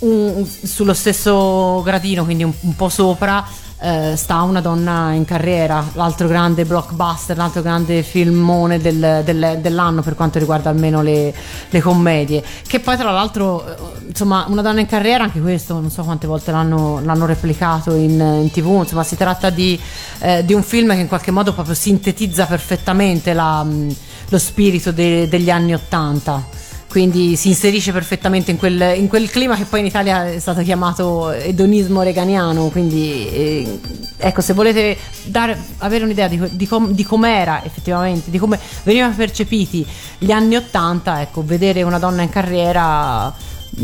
[0.00, 3.44] un- sullo stesso gradino, quindi un, un po' sopra,
[3.80, 10.02] eh, sta una donna in carriera, l'altro grande blockbuster, l'altro grande filmone del- del- dell'anno
[10.02, 11.32] per quanto riguarda almeno le,
[11.70, 12.42] le commedie.
[12.66, 13.76] Che poi, tra l'altro, eh,
[14.08, 18.18] insomma, una donna in carriera, anche questo non so quante volte l'hanno, l'hanno replicato in,
[18.42, 18.78] in tv.
[18.80, 19.78] Insomma, si tratta di,
[20.20, 23.94] eh, di un film che in qualche modo proprio sintetizza perfettamente la, mh,
[24.30, 26.42] lo spirito de- degli anni Ottanta
[26.88, 30.62] quindi si inserisce perfettamente in quel, in quel clima che poi in Italia è stato
[30.62, 32.68] chiamato edonismo reganiano.
[32.68, 33.78] Quindi, eh,
[34.16, 39.14] ecco, se volete dare- avere un'idea di, di com- di com'era effettivamente, di come venivano
[39.14, 39.86] percepiti
[40.18, 43.32] gli anni Ottanta, ecco, vedere una donna in carriera,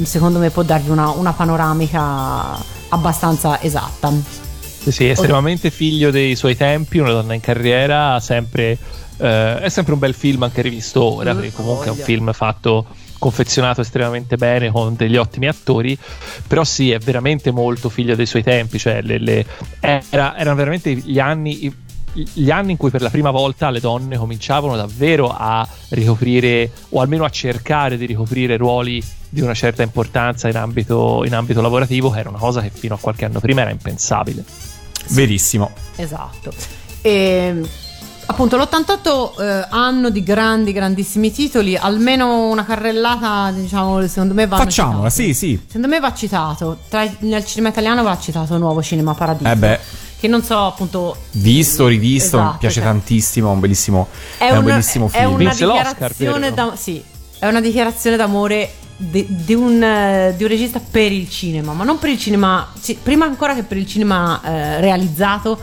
[0.02, 4.12] secondo me, può darvi una, una panoramica abbastanza esatta.
[4.86, 8.78] Sì, estremamente figlio dei suoi tempi, una donna in carriera, sempre,
[9.24, 12.32] eh, è sempre un bel film anche rivisto ora, Mm, perché comunque è un film
[12.32, 12.86] fatto,
[13.18, 15.96] confezionato estremamente bene con degli ottimi attori,
[16.46, 19.46] però sì, è veramente molto figlio dei suoi tempi, cioè le- le-
[19.80, 21.74] era- erano veramente gli anni...
[22.12, 27.00] gli anni in cui per la prima volta le donne cominciavano davvero a ricoprire o
[27.00, 32.10] almeno a cercare di ricoprire ruoli di una certa importanza in ambito, in ambito lavorativo,
[32.10, 34.44] che era una cosa che fino a qualche anno prima era impensabile.
[35.08, 35.72] Verissimo.
[35.96, 36.52] Esatto.
[37.02, 37.60] E,
[38.26, 44.56] appunto, l'88 eh, anno di grandi, grandissimi titoli, almeno una carrellata, diciamo, secondo me va
[44.56, 45.60] Facciamola, sì, sì.
[45.66, 46.78] Secondo me va citato.
[46.88, 49.50] Tra, nel cinema italiano va citato Nuovo Cinema Paradiso.
[49.50, 49.78] Eh beh,
[50.18, 51.16] Che non so, appunto.
[51.32, 54.08] visto, rivisto, mi Esatto, piace cioè, tantissimo, è un bellissimo,
[54.38, 55.28] è un una- bellissimo è film.
[55.34, 57.02] una Vinse l'Oscar, dichiarazione da- sì,
[57.38, 61.84] è una dichiarazione d'amore di, di un, eh, di un regista per il cinema, ma
[61.84, 62.72] non per il cinema,
[63.02, 65.58] prima ancora che per il cinema eh, realizzato,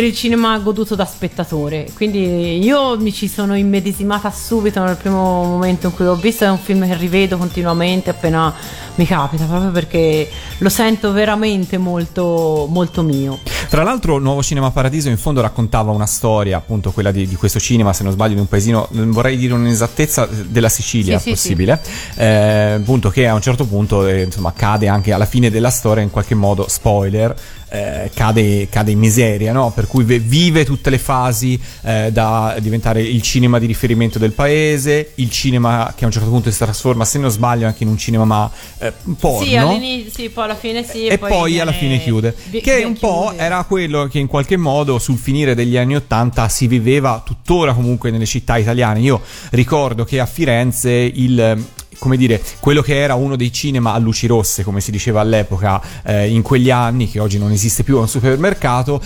[0.00, 1.86] per il cinema goduto da spettatore.
[1.94, 6.44] Quindi io mi ci sono immedesimata subito nel primo momento in cui l'ho visto.
[6.44, 8.54] È un film che rivedo continuamente appena
[8.94, 10.26] mi capita, proprio perché
[10.58, 13.40] lo sento veramente molto, molto mio.
[13.68, 17.60] Tra l'altro, Nuovo Cinema Paradiso in fondo raccontava una storia, appunto quella di, di questo
[17.60, 21.30] cinema, se non sbaglio, di un paesino, non vorrei dire un'esattezza, della Sicilia, Sì, sì,
[21.30, 21.80] possibile,
[22.16, 26.02] eh, appunto che a un certo punto eh, insomma cade anche alla fine della storia
[26.02, 27.34] in qualche modo, spoiler,
[27.70, 29.70] eh, cade, cade in miseria, no?
[29.70, 34.32] per cui ve- vive tutte le fasi eh, da diventare il cinema di riferimento del
[34.32, 37.88] paese, il cinema che a un certo punto si trasforma, se non sbaglio, anche in
[37.88, 39.46] un cinema ma, eh, porno.
[39.46, 41.06] Sì, all'inizio, sì, poi alla fine sì.
[41.06, 42.34] e poi, alla fine chiude.
[42.50, 43.42] vi- che vi- un po' chiude.
[43.42, 48.10] era quello che in qualche modo sul finire degli anni Ottanta si viveva tuttora comunque
[48.10, 49.00] nelle città italiane.
[49.00, 51.64] Io ricordo che a Firenze il
[52.00, 55.80] come dire, quello che era uno dei cinema a luci rosse, come si diceva all'epoca,
[56.02, 59.00] eh, in quegli anni, che oggi non esiste più a un supermercato,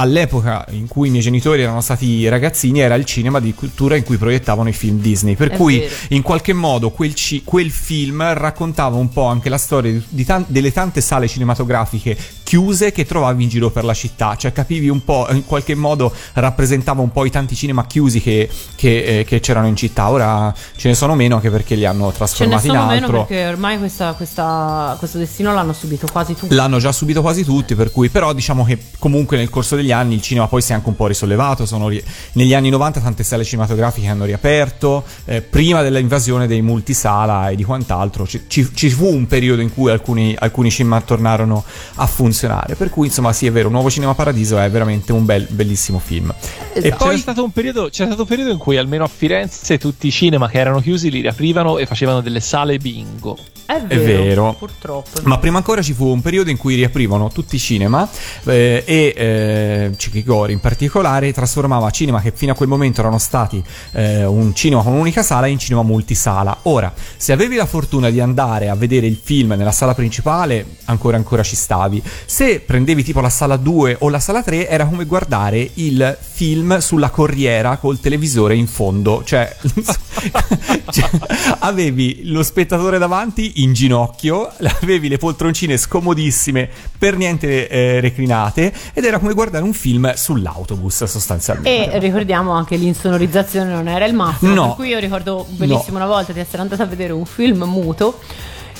[0.00, 4.04] all'epoca in cui i miei genitori erano stati ragazzini era il cinema di cultura in
[4.04, 5.94] cui proiettavano i film Disney per È cui vero.
[6.10, 10.72] in qualche modo quel, ci- quel film raccontava un po' anche la storia tan- delle
[10.72, 15.26] tante sale cinematografiche chiuse che trovavi in giro per la città cioè capivi un po'
[15.32, 19.66] in qualche modo rappresentava un po' i tanti cinema chiusi che, che, eh, che c'erano
[19.66, 22.72] in città ora ce ne sono meno anche perché li hanno Ce ne trasformati in
[22.72, 26.54] sono meno altro perché ormai questa- questa- questo destino l'hanno subito quasi tutti.
[26.54, 30.14] L'hanno già subito quasi tutti, per cui però diciamo che comunque nel corso degli anni
[30.14, 31.66] il cinema poi si è anche un po' risollevato.
[31.66, 37.50] Sono ri- negli anni 90 tante sale cinematografiche hanno riaperto, eh, prima dell'invasione dei multisala
[37.50, 38.26] e di quant'altro.
[38.26, 41.64] Ci, ci- ci fu un periodo in cui alcuni, alcuni cinema tornarono
[41.96, 42.74] a funzionare.
[42.74, 46.32] Per cui insomma sì è vero, Nuovo Cinema Paradiso è veramente un bel, bellissimo film.
[46.72, 49.78] E C'era poi stato, un periodo, c'era stato un periodo in cui almeno a Firenze
[49.78, 53.36] tutti i cinema che erano chiusi li riaprivano e facevano delle sale bingo.
[53.68, 54.54] È È vero.
[54.58, 55.20] Purtroppo.
[55.24, 58.08] Ma prima ancora ci fu un periodo in cui riaprivano tutti i cinema
[58.44, 63.62] eh, e eh, Cicchigori in particolare trasformava cinema che fino a quel momento erano stati
[63.92, 66.60] eh, un cinema con un'unica sala in cinema multisala.
[66.62, 71.18] Ora, se avevi la fortuna di andare a vedere il film nella sala principale, ancora
[71.18, 72.02] ancora ci stavi.
[72.24, 76.78] Se prendevi tipo la sala 2 o la sala 3 era come guardare il film
[76.78, 79.54] sulla corriera col televisore in fondo, cioè,
[80.90, 81.10] cioè,
[81.58, 84.50] avevi lo spettatore davanti in ginocchio,
[84.82, 91.04] avevi le poltroncine scomodissime per niente eh, reclinate ed era come guardare un film sull'autobus
[91.04, 91.92] sostanzialmente.
[91.92, 94.54] E ricordiamo anche l'insonorizzazione non era il massimo.
[94.54, 94.66] No.
[94.68, 98.18] Per cui io ricordo benissimo una volta di essere andata a vedere un film muto.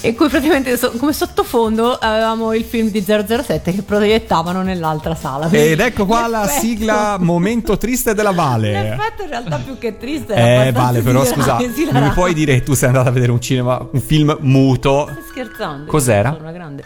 [0.02, 5.48] In cui praticamente so- come sottofondo avevamo il film di 007 che proiettavano nell'altra sala.
[5.50, 8.70] Ed ecco qua la L'effetto- sigla Momento triste della Vale.
[8.96, 11.58] L'effetto in realtà più che triste era Eh, Vale, però scusa,
[11.92, 15.08] non mi puoi dire che tu sei andata a vedere un cinema, un film muto.
[15.10, 15.90] Stai scherzando?
[15.90, 16.30] Cos'era?
[16.30, 16.84] Sono una grande.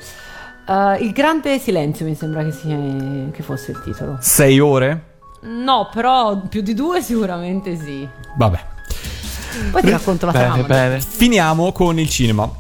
[0.67, 2.77] Eh, il grande silenzio mi sembra che, sia-
[3.31, 4.17] che fosse il titolo.
[4.21, 5.05] Sei ore?
[5.43, 8.09] No, però più di due sicuramente sì.
[8.37, 8.71] Vabbè.
[9.71, 10.63] Poi ti racconto la Bene, trama.
[10.67, 11.01] bene.
[11.01, 12.51] Finiamo con il cinema.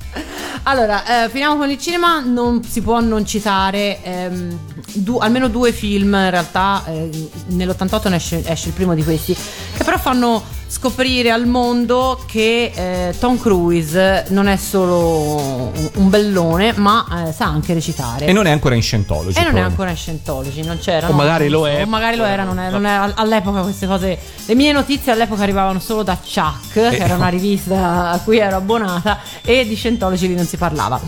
[0.64, 4.58] Allora, eh, finiamo con il cinema, non si può non citare ehm,
[4.94, 7.10] du- almeno due film, in realtà eh,
[7.48, 10.40] nell'88 ne esce, esce il primo di questi, che però fanno
[10.72, 17.44] scoprire al mondo che eh, Tom Cruise non è solo un, bellone, ma eh, sa
[17.44, 18.24] anche recitare.
[18.24, 19.38] E non è ancora in Scientology.
[19.38, 21.08] E non è ancora in Scientology, non c'era.
[21.08, 21.82] O no, magari lo è.
[21.82, 24.18] O magari lo era, non è, non è- all'epoca queste cose.
[24.46, 28.56] Le mie notizie all'epoca arrivavano solo da Chuck, che era una rivista a cui ero
[28.56, 30.98] abbonata, e di Scientology lì non si parlava.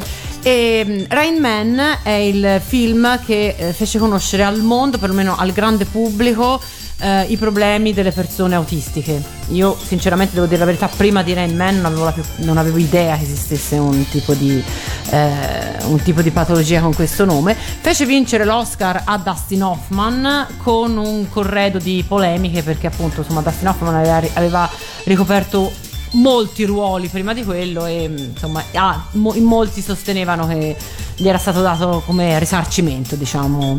[0.42, 5.52] E mm, Rain Man è il film che eh, fece conoscere al mondo, perlomeno al
[5.52, 6.60] grande pubblico,
[7.00, 9.22] eh, i problemi delle persone autistiche.
[9.48, 12.78] Io sinceramente devo dire la verità, prima di Rain Man non avevo, più- non avevo
[12.78, 14.62] idea che esistesse un tipo, di,
[15.10, 17.54] eh, un tipo di patologia con questo nome.
[17.54, 23.68] Fece vincere l'Oscar a Dustin Hoffman con un corredo di polemiche perché appunto insomma Dustin
[23.68, 24.70] Hoffman aveva, aveva
[25.04, 25.72] ricoperto
[26.14, 30.76] molti ruoli prima di quello e insomma ah, mo- molti sostenevano che
[31.16, 33.76] gli era stato dato come risarcimento diciamo.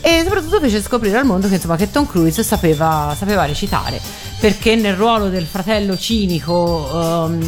[0.00, 4.00] E soprattutto fece scoprire al mondo che, insomma, che Tom Cruise sapeva, sapeva recitare.
[4.38, 7.42] Perché nel ruolo del fratello cinico ehm,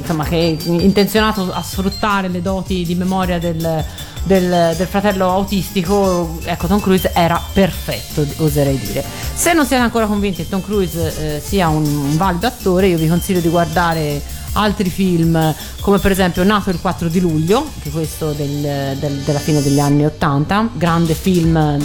[0.00, 3.82] insomma che è intenzionato a sfruttare le doti di memoria del,
[4.24, 9.02] del- del fratello autistico ecco Tom Cruise era perfetto oserei dire.
[9.34, 12.98] Se non siete ancora convinti che Tom Cruise eh, sia un, un valido attore io
[12.98, 14.20] vi consiglio di guardare
[14.54, 19.38] altri film come per esempio Nato il 4 di luglio che questo del- del- della
[19.38, 21.78] fine degli anni 80 grande film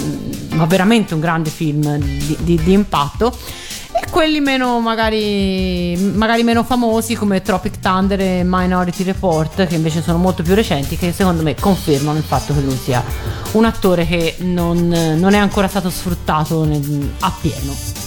[0.53, 3.35] ma veramente un grande film di, di- di impatto
[3.91, 10.01] e quelli meno magari, magari meno famosi come Tropic Thunder e Minority Report che invece
[10.01, 13.03] sono molto più recenti che secondo me confermano il fatto che lui sia
[13.53, 16.61] un attore che non, non è ancora stato sfruttato
[17.19, 17.98] appieno.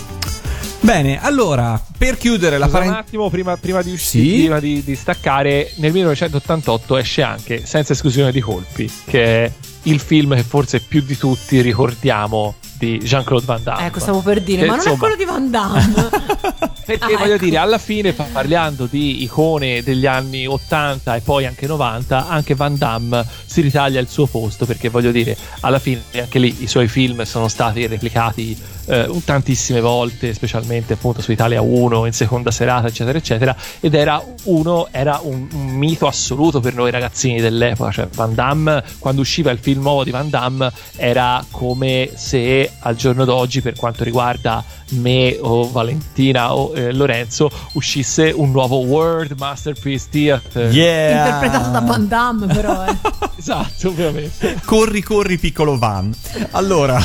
[0.82, 3.08] Bene, allora, per chiudere la Scusa un parentesi...
[3.08, 4.38] attimo, prima, prima di, usci- Sì?
[4.40, 9.52] prima di, di staccare, nel 1988 esce anche Senza esclusione di colpi, che è
[9.84, 13.86] il film che forse più di tutti ricordiamo di Jean-Claude Van Damme.
[13.86, 15.90] Ecco, stavo per dire, Che, ma non è quello di Van Damme.
[16.84, 17.44] Perché Ah, voglio ecco.
[17.44, 22.76] dire, alla fine, parlando di icone degli anni 80 e poi anche 90, anche Van
[22.76, 26.88] Damme si ritaglia il suo posto perché voglio dire, alla fine anche lì i suoi
[26.88, 32.88] film sono stati replicati eh, tantissime volte, specialmente appunto su Italia 1, in seconda serata,
[32.88, 38.08] eccetera, eccetera, ed era uno, era un, un mito assoluto per noi ragazzini dell'epoca, cioè
[38.14, 43.24] Van Damme, quando usciva il film nuovo di Van Damme, era come se al giorno
[43.24, 50.06] d'oggi, per quanto riguarda me o Valentina o eh, Lorenzo, uscisse un nuovo World Masterpiece
[50.10, 50.72] Theater.
[50.72, 51.26] Yeah!
[51.26, 52.84] Interpretato da Van Damme, però.
[52.84, 53.30] Eh.
[53.42, 54.60] Esatto, ovviamente.
[54.64, 56.14] Corri, corri, piccolo van.
[56.52, 57.04] Allora,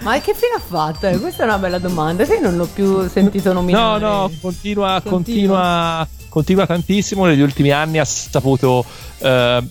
[0.00, 1.06] Ma che fine ha fatto?
[1.06, 2.24] Eh, Questa è una bella domanda.
[2.24, 4.00] Sai, non l'ho più sentito No, nominare.
[4.00, 5.02] no, continua, Continua.
[5.02, 7.24] continua, continua tantissimo.
[7.26, 8.84] Negli ultimi anni ha saputo.
[9.18, 9.62] eh,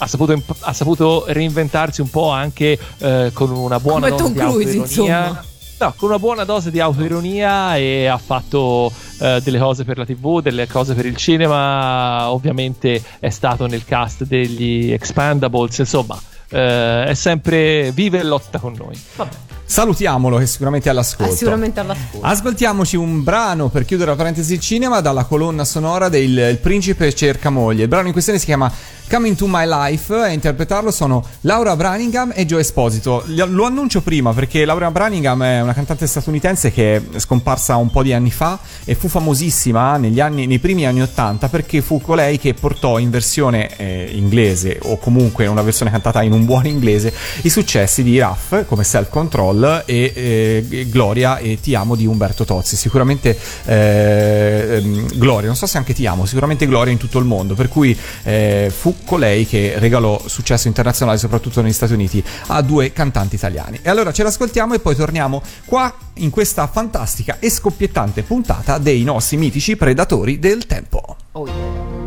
[0.00, 4.58] ha saputo, imp- ha saputo reinventarsi un po' anche eh, con una buona Come dose
[4.64, 5.12] di Cruise.
[5.80, 10.04] No, con una buona dose di autoironia e ha fatto eh, delle cose per la
[10.04, 12.30] TV, delle cose per il cinema.
[12.30, 15.78] Ovviamente è stato nel cast degli Expandables.
[15.78, 19.00] Insomma, eh, è sempre vive e lotta con noi.
[19.16, 19.36] Vabbè.
[19.68, 21.32] Salutiamolo che sicuramente è all'ascolto.
[21.32, 22.26] È sicuramente all'ascolto.
[22.26, 27.50] Ascoltiamoci un brano per chiudere la parentesi cinema dalla colonna sonora del Il Principe cerca
[27.50, 27.82] moglie.
[27.82, 28.72] Il brano in questione si chiama
[29.08, 33.24] Coming to My Life e a interpretarlo sono Laura Branningham e Joe Esposito.
[33.26, 38.02] Lo annuncio prima perché Laura Branningham è una cantante statunitense che è scomparsa un po'
[38.02, 42.38] di anni fa e fu famosissima negli anni, nei primi anni 80 perché fu colei
[42.38, 47.12] che portò in versione eh, inglese o comunque una versione cantata in un buon inglese
[47.42, 52.44] i successi di Raff come Self Control e eh, Gloria e Ti amo di Umberto
[52.44, 52.76] Tozzi.
[52.76, 57.24] Sicuramente eh, ehm, Gloria, non so se anche Ti amo, sicuramente Gloria in tutto il
[57.24, 62.62] mondo, per cui eh, fu colei che regalò successo internazionale soprattutto negli Stati Uniti a
[62.62, 63.80] due cantanti italiani.
[63.82, 69.02] E allora ce l'ascoltiamo e poi torniamo qua in questa fantastica e scoppiettante puntata dei
[69.02, 71.16] nostri mitici predatori del tempo.
[71.32, 71.97] Oh, yeah.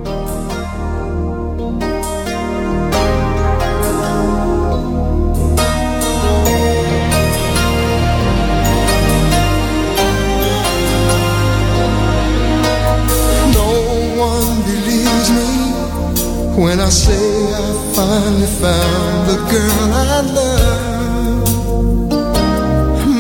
[16.62, 17.18] When I say
[17.54, 17.62] I
[17.96, 21.50] finally found the girl I love.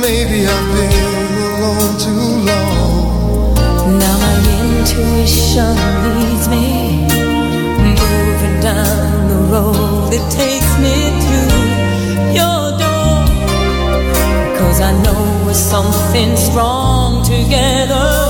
[0.05, 0.93] Maybe I've been
[1.49, 3.97] alone too long.
[3.97, 5.73] Now my intuition
[6.17, 6.67] leads me
[7.81, 11.37] moving down the road that takes me to
[12.37, 13.25] your door.
[14.59, 18.20] Cause I know we're something strong together.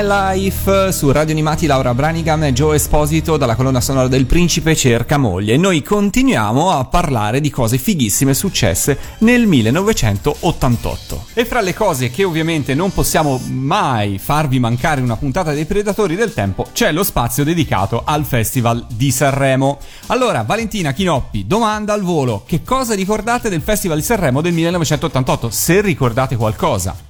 [0.00, 4.74] My Life su Radio Animati Laura Branigan e Joe Esposito dalla colonna sonora del Principe
[4.74, 5.58] cerca moglie.
[5.58, 11.24] Noi continuiamo a parlare di cose fighissime successe nel 1988.
[11.34, 16.16] E fra le cose che ovviamente non possiamo mai farvi mancare una puntata dei Predatori
[16.16, 19.78] del Tempo c'è lo spazio dedicato al Festival di Sanremo.
[20.06, 25.50] Allora, Valentina Chinoppi, domanda al volo: che cosa ricordate del Festival di Sanremo del 1988?
[25.50, 27.08] Se ricordate qualcosa.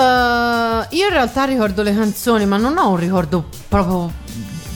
[0.00, 4.10] Eh, io in realtà ricordo le canzoni, ma non ho un ricordo proprio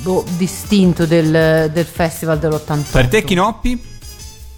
[0.03, 2.91] boh, distinto del, del festival dell'88.
[2.91, 3.83] Per te Chinoppi?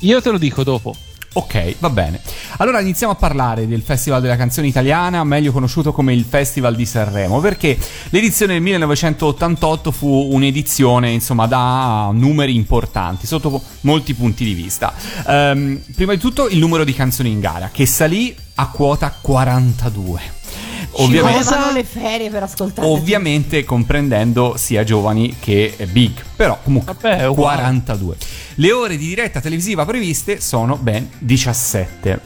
[0.01, 0.95] Io te lo dico dopo.
[1.37, 2.19] Ok, va bene.
[2.57, 6.87] Allora iniziamo a parlare del Festival della canzone italiana, meglio conosciuto come il Festival di
[6.87, 7.77] Sanremo, perché
[8.09, 14.95] l'edizione del 1988 fu un'edizione, insomma, da numeri importanti, sotto molti punti di vista.
[15.27, 20.36] Ehm, prima di tutto il numero di canzoni in gara, che salì a quota 42.
[20.99, 22.87] Ovviamente, Ci volevano le ferie per ascoltare.
[22.87, 27.57] ovviamente comprendendo sia giovani che big, però comunque Vabbè, è uguale.
[27.61, 28.17] 42.
[28.57, 32.21] Le ore di diretta televisiva previste sono ben 17.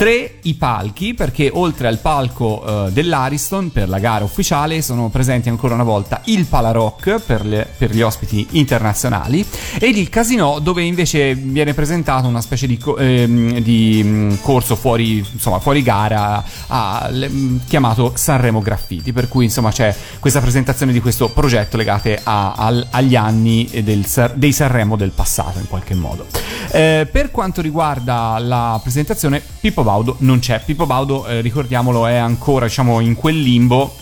[0.00, 5.50] Tre i palchi, perché oltre al palco eh, dell'Ariston per la gara ufficiale sono presenti
[5.50, 9.44] ancora una volta il Palarock per, le- per gli ospiti internazionali
[9.78, 14.74] ed il Casino dove invece viene presentato una specie di, co- ehm, di, mm, corso
[14.74, 20.40] fuori, insomma, fuori gara a- le- mm, chiamato Sanremo Graffiti, per cui insomma c'è questa
[20.40, 25.68] presentazione di questo progetto legate a- al- agli anni del dei Sanremo del passato in
[25.68, 26.24] qualche modo.
[26.72, 30.62] Eh, per quanto riguarda la presentazione, Pippo Baudo non c'è.
[30.64, 33.92] Pippo Baudo, eh, ricordiamolo, è ancora diciamo in quel limbo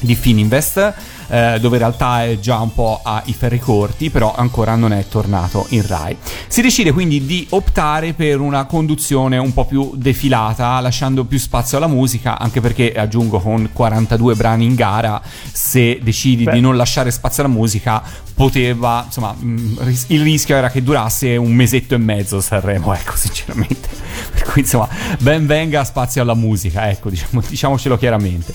[0.00, 0.94] di Fininvest.
[1.32, 5.08] eh, dove in realtà è già un po' ai ferri corti, però ancora non è
[5.08, 6.14] tornato in Rai.
[6.46, 11.78] Si decide quindi di optare per una conduzione un po' più defilata, lasciando più spazio
[11.78, 16.52] alla musica, anche perché aggiungo con 42 brani in gara, se decidi Beh.
[16.52, 18.02] di non lasciare spazio alla musica,
[18.34, 19.34] poteva, insomma,
[19.78, 23.88] ris- il rischio era che durasse un mesetto e mezzo Sanremo, ecco, sinceramente.
[24.32, 28.54] Per cui, insomma, ben venga spazio alla musica, ecco, diciamo- diciamocelo chiaramente.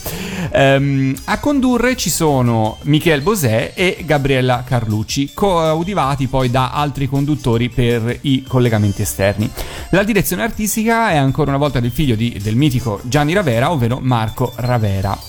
[0.51, 7.69] Ehm, a condurre ci sono Michele Bosè e Gabriella Carlucci, coadiuvati poi da altri conduttori
[7.69, 9.49] per i collegamenti esterni.
[9.91, 13.99] La direzione artistica è ancora una volta del figlio di- del mitico Gianni Ravera, ovvero
[14.01, 15.26] Marco Ravera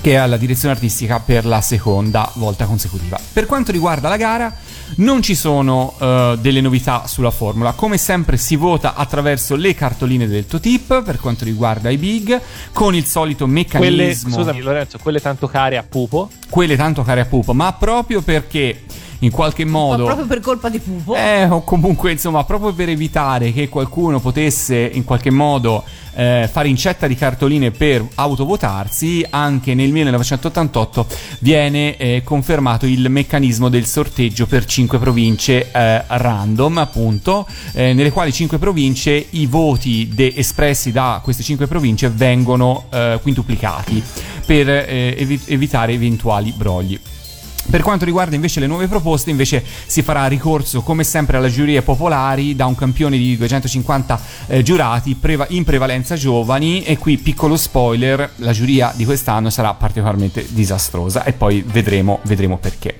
[0.00, 3.18] che ha la direzione artistica per la seconda volta consecutiva.
[3.32, 4.54] Per quanto riguarda la gara,
[4.96, 7.72] non ci sono eh, delle novità sulla formula.
[7.72, 12.40] Come sempre si vota attraverso le cartoline del Totip per quanto riguarda i big,
[12.72, 16.30] con il solito Quelle, meccanismo scusami Lorenzo, quelle tanto care a Pupo.
[16.48, 18.82] quelle tanto care a pupo, ma proprio perché
[19.20, 21.14] in qualche Ma modo proprio per colpa di Pupo.
[21.14, 26.68] eh, o comunque, insomma, proprio per evitare che qualcuno potesse in qualche modo eh, fare
[26.68, 31.06] incetta di cartoline per autovotarsi, anche nel 1988
[31.40, 38.10] viene eh, confermato il meccanismo del sorteggio per 5 province eh, random, appunto, eh, nelle
[38.10, 44.02] quali 5 province i voti de- espressi da queste 5 province vengono eh, quintuplicati
[44.46, 46.98] per eh, evi- evitare eventuali brogli.
[47.68, 51.82] Per quanto riguarda invece le nuove proposte, invece si farà ricorso come sempre alle giurie
[51.82, 57.56] popolari da un campione di 250 eh, giurati preva- in prevalenza giovani e qui piccolo
[57.56, 62.96] spoiler, la giuria di quest'anno sarà particolarmente disastrosa e poi vedremo, vedremo perché.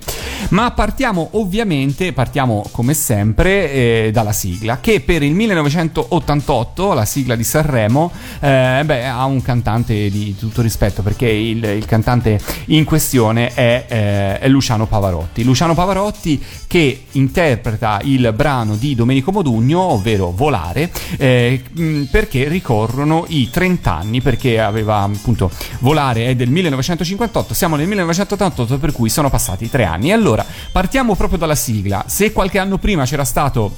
[0.51, 7.35] Ma partiamo ovviamente, partiamo come sempre eh, dalla sigla che per il 1988, la sigla
[7.35, 12.83] di Sanremo, eh, beh, ha un cantante di tutto rispetto perché il, il cantante in
[12.83, 15.43] questione è, eh, è Luciano Pavarotti.
[15.43, 23.25] Luciano Pavarotti che interpreta il brano di Domenico Modugno, ovvero Volare, eh, mh, perché ricorrono
[23.27, 29.09] i 30 anni, perché aveva appunto Volare è del 1958, siamo nel 1988 per cui
[29.09, 30.13] sono passati tre anni.
[30.13, 32.05] Allora partiamo proprio dalla sigla.
[32.07, 33.75] Se qualche anno prima c'era stato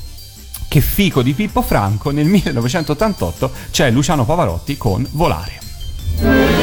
[0.67, 6.62] che fico di Pippo Franco, nel 1988 c'è Luciano Pavarotti con volare.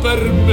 [0.00, 0.47] soltanto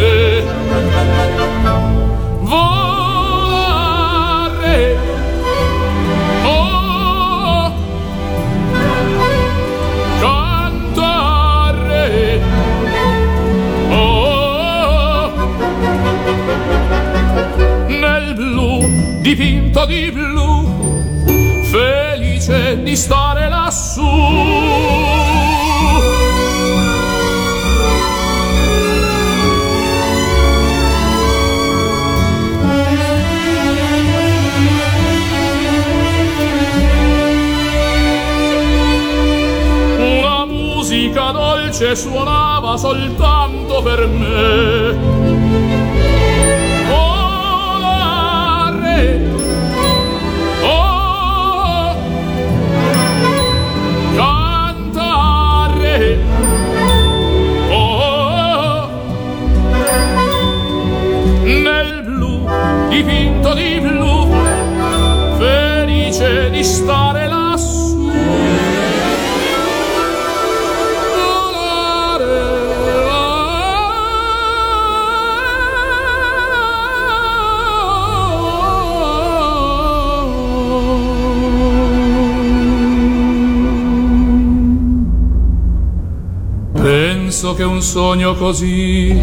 [87.96, 89.18] sogno così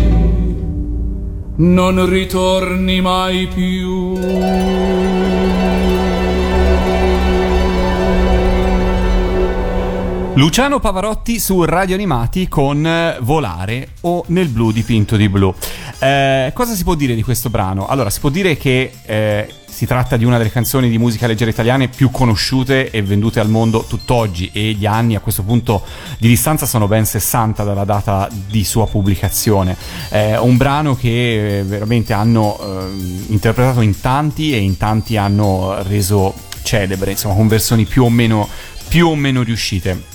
[1.57, 4.14] non ritorni mai più.
[10.37, 15.55] Luciano Pavarotti su Radio Animati con eh, Volare o Nel blu dipinto di blu.
[15.99, 17.87] Eh, cosa si può dire di questo brano?
[17.87, 21.51] Allora, si può dire che eh, si tratta di una delle canzoni di musica leggera
[21.51, 25.83] italiane più conosciute e vendute al mondo tutt'oggi e gli anni a questo punto
[26.18, 29.76] di distanza sono ben 60 dalla data di sua pubblicazione.
[30.09, 35.83] È un brano che eh, veramente hanno eh, interpretato in tanti e in tanti hanno
[35.83, 38.49] reso celebre, insomma, con versioni più o meno,
[38.87, 40.12] più o meno riuscite.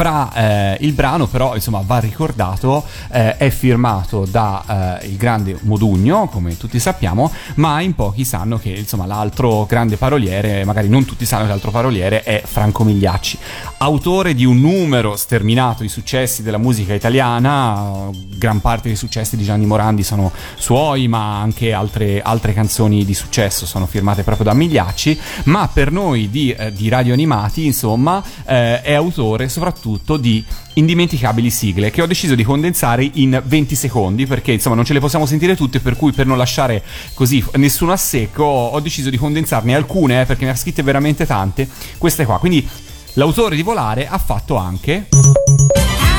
[0.00, 5.58] Fra eh, il brano, però, insomma, va ricordato, eh, è firmato da eh, il grande
[5.60, 11.04] Modugno, come tutti sappiamo, ma in pochi sanno che insomma l'altro grande paroliere, magari non
[11.04, 13.36] tutti sanno che l'altro paroliere è Franco Migliacci,
[13.76, 19.44] autore di un numero sterminato di successi della musica italiana, gran parte dei successi di
[19.44, 24.54] Gianni Morandi sono suoi, ma anche altre, altre canzoni di successo sono firmate proprio da
[24.54, 29.88] Migliacci, ma per noi di, eh, di Radio Animati, insomma, eh, è autore soprattutto
[30.18, 34.92] di indimenticabili sigle che ho deciso di condensare in 20 secondi perché insomma non ce
[34.92, 36.82] le possiamo sentire tutte per cui per non lasciare
[37.14, 41.26] così nessuno a secco ho deciso di condensarne alcune eh, perché ne ha scritte veramente
[41.26, 41.68] tante
[41.98, 42.66] queste qua quindi
[43.14, 45.08] l'autore di Volare ha fatto anche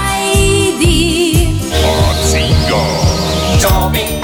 [0.03, 1.59] Heidi.
[3.61, 4.19] Tommy,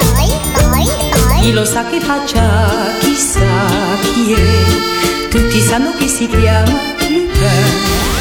[1.40, 3.46] Chi lo sa che faccia, chissà
[4.00, 5.28] chi è.
[5.30, 8.17] Tutti sanno che si chiama Lupin.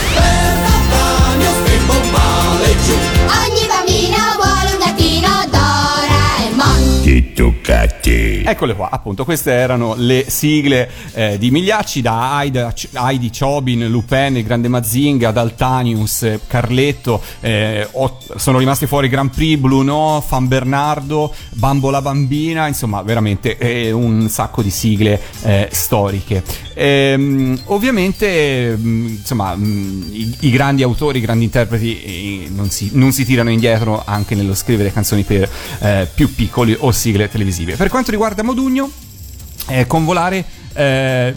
[2.88, 3.57] Ogni
[7.08, 7.18] Doraemon.
[7.24, 8.42] ti toccati.
[8.44, 14.36] Eccole qua, appunto, queste erano le sigle eh, di Migliacci da Aida, Heidi, Chobin, Lupin,
[14.36, 21.34] il Grande Mazinga, Daltanius, Carletto, eh, ho- sono rimasti fuori Grand Prix, Bruno, Fan Bernardo,
[21.52, 26.44] Bambola Bambina, insomma veramente eh, un sacco di sigle eh, storiche.
[26.74, 32.90] Ehm, ovviamente, mh, insomma, mh, i, i grandi autori, i grandi interpreti eh, non, si,
[32.94, 35.50] non si tirano indietro anche nello scrivere canzoni per
[35.80, 37.76] eh, più piccoli o sigle televisive.
[37.76, 38.90] Per quanto riguarda Modugno,
[39.68, 40.44] eh, con Volare
[40.74, 41.36] eh,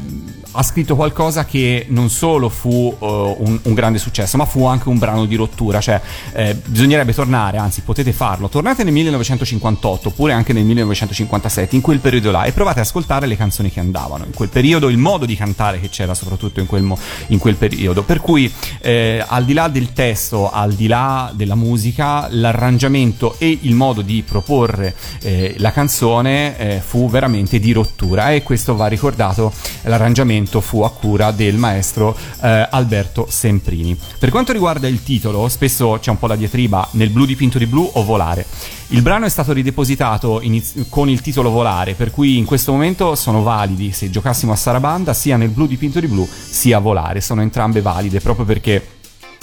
[0.53, 3.07] ha scritto qualcosa che non solo fu eh,
[3.39, 5.81] un, un grande successo, ma fu anche un brano di rottura.
[5.81, 6.01] Cioè,
[6.33, 8.49] eh, bisognerebbe tornare, anzi, potete farlo.
[8.49, 13.27] Tornate nel 1958 oppure anche nel 1957, in quel periodo là, e provate ad ascoltare
[13.27, 14.25] le canzoni che andavano.
[14.25, 16.99] In quel periodo, il modo di cantare che c'era, soprattutto in quel, mo-
[17.29, 18.03] in quel periodo.
[18.03, 23.59] Per cui, eh, al di là del testo, al di là della musica, l'arrangiamento e
[23.63, 28.33] il modo di proporre eh, la canzone eh, fu veramente di rottura.
[28.33, 33.97] E questo va ricordato, l'arrangiamento fu a cura del maestro eh, Alberto Semprini.
[34.19, 37.67] Per quanto riguarda il titolo, spesso c'è un po' la diatriba nel blu dipinto di
[37.67, 38.47] blu o volare.
[38.89, 43.15] Il brano è stato ridepositato iniz- con il titolo Volare, per cui in questo momento
[43.15, 47.41] sono validi se giocassimo a Sarabanda sia nel blu dipinto di blu sia Volare, sono
[47.41, 49.00] entrambe valide proprio perché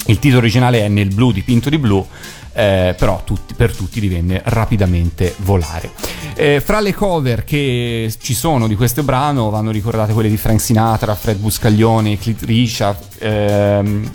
[0.08, 2.06] il titolo originale è nel blu dipinto di blu,
[2.54, 5.92] eh, però tutti- per tutti divenne rapidamente volare.
[6.36, 10.60] Eh, fra le cover che ci sono di questo brano vanno ricordate quelle di Frank
[10.62, 14.10] Sinatra, Fred Buscaglione, Clint Richard, ehm,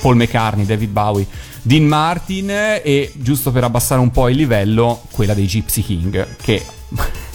[0.00, 1.26] Paul McCartney, David Bowie,
[1.62, 6.64] Dean Martin e giusto per abbassare un po' il livello, quella dei Gypsy King, che...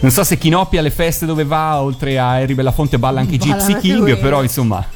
[0.00, 3.38] Non so se Chinoppi alle feste dove va, oltre a Harry Belafonte, balla anche i
[3.38, 4.18] Ballano Gypsy King, quelli.
[4.18, 4.86] però insomma...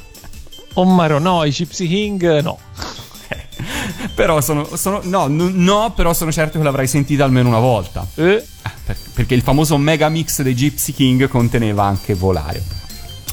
[0.78, 2.58] Oh Maro, no, i Gypsy King no.
[4.14, 8.06] Però sono, sono- no, n- no, però sono certo che l'avrai sentita almeno una volta.
[8.14, 12.62] Eh, Ah, per- perché il famoso mega mix dei Gypsy King conteneva anche volare.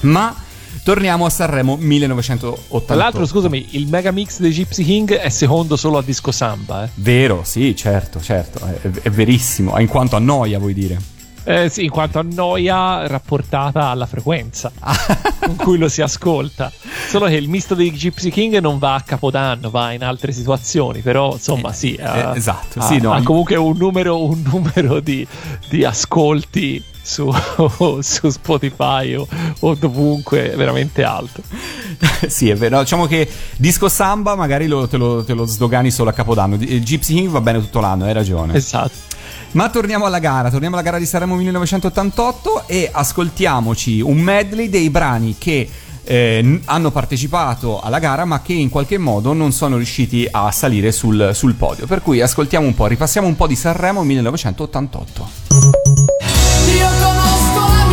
[0.01, 0.35] Ma
[0.83, 2.85] torniamo a Sanremo 1988.
[2.85, 6.85] Tra l'altro, scusami, il mega mix dei Gypsy King è secondo solo a Disco Samba,
[6.85, 6.89] eh.
[6.95, 9.77] Vero, sì, certo, certo, è, è verissimo.
[9.79, 10.99] In quanto a noia, vuoi dire?
[11.47, 14.71] Eh, sì, in quanto a noia rapportata alla frequenza
[15.39, 16.71] con cui lo si ascolta.
[17.07, 21.01] Solo che il misto dei Gypsy King non va a capodanno, va in altre situazioni.
[21.01, 21.97] Però, insomma, sì.
[22.01, 25.25] ha- eh, esatto, ha- sì, no, ha comunque un numero, un numero di,
[25.69, 27.31] di ascolti su,
[28.01, 29.27] su Spotify o,
[29.59, 31.43] o dovunque veramente alto.
[32.27, 32.79] sì, è vero.
[32.79, 36.55] Diciamo che disco samba magari lo- te, lo, te lo sdogani solo a Capodanno.
[36.55, 38.55] Il Gypsy King va bene tutto l'anno, hai ragione.
[38.55, 39.13] Esatto.
[39.55, 44.89] Ma torniamo alla gara, torniamo alla gara di Sanremo 1988 e ascoltiamoci un medley dei
[44.89, 45.69] brani che
[46.03, 50.91] eh, hanno partecipato alla gara ma che in qualche modo non sono riusciti a salire
[50.91, 51.87] sul, sul podio.
[51.87, 55.29] Per cui ascoltiamo un po', ripassiamo un po' di Sanremo 1988.
[56.75, 57.84] Io conosco la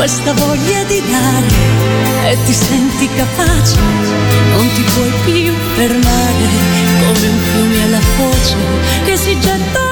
[0.00, 3.78] questa voglia di dare e ti senti capace,
[4.50, 6.46] non ti puoi più fermare
[7.00, 8.56] come un fiume alla foce
[9.04, 9.89] che si getta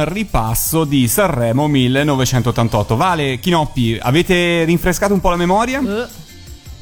[0.00, 2.96] un ripasso di Sanremo 1988.
[2.96, 5.80] Vale, Chinoppi, avete rinfrescato un po' la memoria?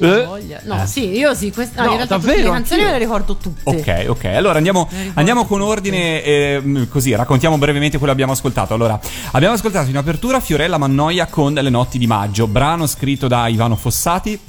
[0.01, 0.61] Eh, voglia.
[0.63, 3.61] No, sì, io sì, questa, No, in realtà davvero, le canzoni me le ricordo tutte.
[3.65, 4.25] Ok, ok.
[4.25, 8.73] Allora andiamo, andiamo con ordine, ehm, così raccontiamo brevemente quello che abbiamo ascoltato.
[8.73, 8.99] Allora,
[9.31, 13.75] abbiamo ascoltato in apertura Fiorella Mannoia con Le notti di maggio, brano scritto da Ivano
[13.75, 14.39] Fossati.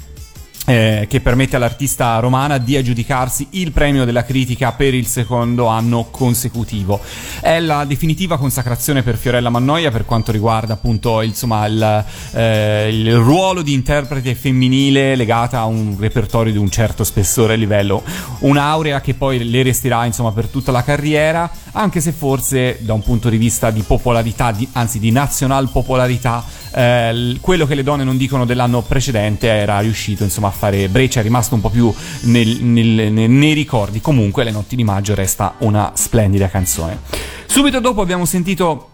[0.70, 6.06] Eh, che permette all'artista romana di aggiudicarsi il premio della critica per il secondo anno
[6.12, 7.00] consecutivo.
[7.40, 12.04] È la definitiva consacrazione per Fiorella Mannoia per quanto riguarda appunto insomma, il,
[12.34, 17.56] eh, il ruolo di interprete femminile legata a un repertorio di un certo spessore e
[17.56, 18.04] livello,
[18.40, 23.02] un'aurea che poi le resterà insomma per tutta la carriera, anche se forse da un
[23.02, 28.04] punto di vista di popolarità, di- anzi di nazional popolarità, eh, quello che le donne
[28.04, 31.92] non dicono dell'anno precedente era riuscito insomma a fare breccia, è rimasto un po' più
[32.22, 34.00] nel- nel- nel- nei ricordi.
[34.00, 36.98] Comunque, Le notti di maggio resta una splendida canzone.
[37.46, 38.89] Subito dopo abbiamo sentito.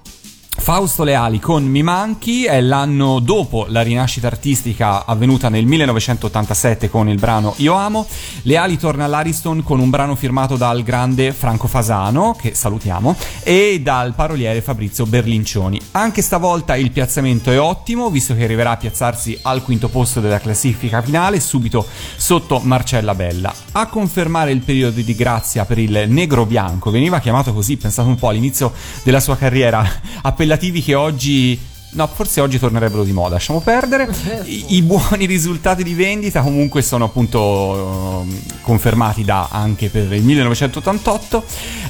[0.67, 7.09] Fausto Leali con Mi Manchi è l'anno dopo la rinascita artistica avvenuta nel 1987 con
[7.09, 8.05] il brano Io Amo.
[8.43, 13.14] Leali torna all'Ariston con un brano firmato dal grande Franco Fasano, che salutiamo,
[13.45, 15.81] e dal paroliere Fabrizio Berlincioni.
[15.93, 20.41] Anche stavolta il piazzamento è ottimo, visto che arriverà a piazzarsi al quinto posto della
[20.41, 21.87] classifica finale, subito
[22.17, 23.55] sotto Marcella Bella.
[23.71, 28.17] A confermare il periodo di grazia per il negro bianco, veniva chiamato così, pensate un
[28.17, 28.73] po' all'inizio
[29.05, 29.89] della sua carriera,
[30.57, 34.07] appellativi che oggi No, forse oggi tornerebbero di moda, lasciamo perdere.
[34.45, 40.23] I, i buoni risultati di vendita comunque sono appunto ehm, confermati da anche per il
[40.23, 41.45] 1988.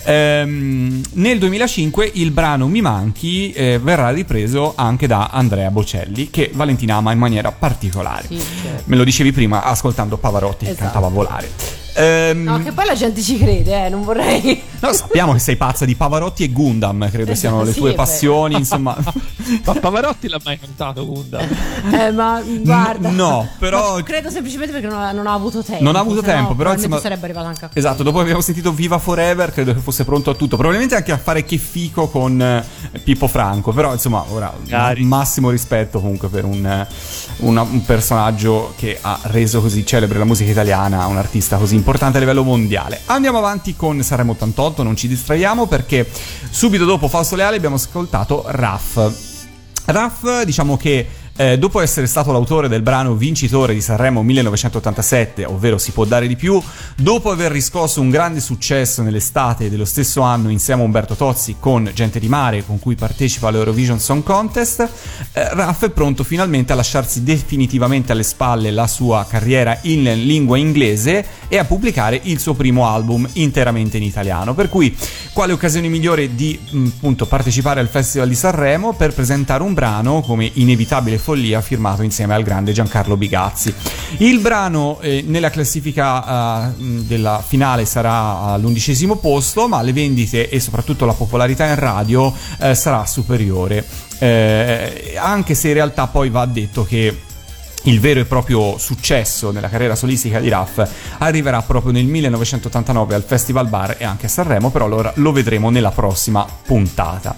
[0.05, 6.53] Ehm, nel 2005 il brano Mi manchi eh, verrà ripreso anche da Andrea Bocelli, che
[6.55, 8.29] Valentina ama in maniera particolare.
[8.29, 8.83] Sì, certo.
[8.85, 10.85] Me lo dicevi prima ascoltando Pavarotti che Esatto.
[10.85, 11.86] cantava Volare.
[11.97, 14.63] Ehm, No, che poi la gente ci crede, eh, non vorrei.
[14.81, 17.95] no, sappiamo che sei pazza di Pavarotti e Gundam, credo siano le Sì, tue è
[17.95, 18.03] vero.
[18.05, 18.95] passioni, insomma.
[19.65, 21.39] Ma Pavarotti l'ha mai cantato Gunda?
[21.41, 23.09] Eh, ma guarda.
[23.11, 25.83] no, però- Ma credo semplicemente perché non ha, non ha avuto tempo.
[25.85, 27.79] Non ha avuto se no tempo, però, insomma- sarebbe arrivato anche a qui.
[27.79, 30.57] Esatto, dopo che abbiamo sentito Viva Forever, credo che fosse pronto a tutto.
[30.57, 32.65] Probabilmente anche a fare che fico con eh,
[33.03, 33.73] Pippo Franco.
[33.73, 35.05] Però, insomma, ora Cari.
[35.05, 36.87] massimo rispetto comunque per un, eh,
[37.39, 41.85] una- un personaggio che ha reso così celebre la musica italiana, un artista così importante
[42.17, 43.01] a livello mondiale.
[43.07, 46.09] Andiamo avanti con Sanremo 88, non ci distraiamo perché
[46.51, 48.99] subito dopo Fausto Leale abbiamo ascoltato Raff.
[49.85, 51.07] Raff, diciamo che
[51.39, 56.27] Eh, dopo essere stato l'autore del brano vincitore di Sanremo 1987, ovvero Si può dare
[56.27, 56.61] di più,
[56.97, 61.91] dopo aver riscosso un grande successo nell'estate dello stesso anno insieme a Umberto Tozzi con
[61.93, 64.81] Gente di Mare, con cui partecipa all'Eurovision Song Contest,
[65.33, 70.57] eh, Raff è pronto finalmente a lasciarsi definitivamente alle spalle la sua carriera in lingua
[70.57, 74.55] inglese e a pubblicare il suo primo album interamente in italiano.
[74.55, 74.97] Per cui,
[75.35, 80.51] quale occasione migliore di appunto partecipare al Festival di Sanremo per presentare un brano come
[80.55, 83.75] Inevitabile Follia firmato insieme al grande Giancarlo Bigazzi.
[84.19, 90.61] Il brano eh, nella classifica eh, della finale sarà all'undicesimo posto, ma le vendite e
[90.61, 93.85] soprattutto la popolarità in radio eh, sarà superiore.
[94.21, 97.26] Eh, anche se in realtà poi va detto che
[97.87, 100.83] il vero e proprio successo nella carriera solistica di Raff
[101.19, 105.71] arriverà proprio nel 1989 al Festival Bar e anche a Sanremo, però allora lo vedremo
[105.71, 107.37] nella prossima puntata.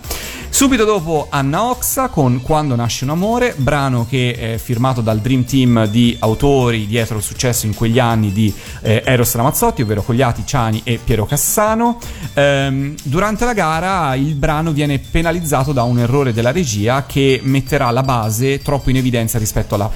[0.50, 5.44] Subito dopo Anna Oxa con Quando nasce un amore, brano che è firmato dal Dream
[5.44, 10.42] Team di autori dietro il successo in quegli anni di eh, Eros Ramazzotti, ovvero Cogliati,
[10.44, 12.00] Ciani e Piero Cassano.
[12.34, 17.90] Ehm, durante la gara il brano viene penalizzato da un errore della regia che metterà
[17.92, 19.88] la base troppo in evidenza rispetto alla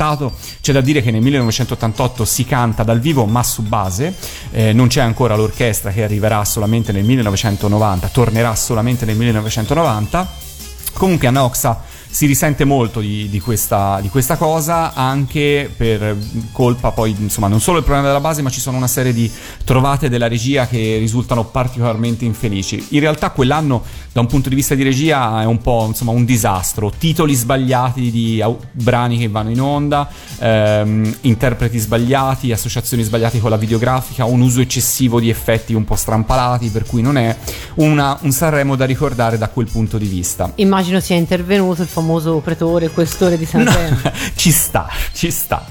[0.00, 0.32] cantato.
[0.62, 4.14] C'è da dire che nel 1988 si canta dal vivo ma su base,
[4.50, 10.48] eh, non c'è ancora l'orchestra che arriverà solamente nel 1990, tornerà solamente nel 1990.
[10.94, 16.16] Comunque Anna Oxa si risente molto di, di questa, di questa cosa anche per
[16.50, 19.30] colpa poi insomma non solo il problema della base ma ci sono una serie di
[19.64, 22.84] trovate della regia che risultano particolarmente infelici.
[22.90, 23.82] In realtà quell'anno
[24.12, 26.90] da un punto di vista di regia è un po' insomma un disastro.
[26.96, 30.08] Titoli sbagliati di au- brani che vanno in onda
[30.38, 35.94] ehm, interpreti sbagliati associazioni sbagliate con la videografica un uso eccessivo di effetti un po'
[35.94, 37.36] strampalati per cui non è
[37.74, 40.50] una- un Sanremo da ricordare da quel punto di vista.
[40.56, 43.98] Immagino sia intervenuto il famoso pretore, questore di Sanremo.
[44.34, 45.64] ci sta, ci sta.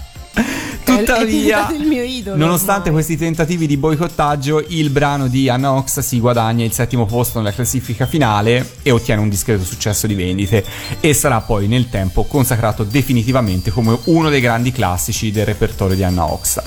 [0.84, 2.36] Tuttavia, idolo.
[2.36, 2.94] nonostante ormai.
[2.94, 7.52] questi tentativi di boicottaggio, il brano di Anna Ox si guadagna il settimo posto nella
[7.52, 10.64] classifica finale e ottiene un discreto successo di vendite
[11.00, 16.04] e sarà poi nel tempo consacrato definitivamente come uno dei grandi classici del repertorio di
[16.04, 16.62] Anna Ox.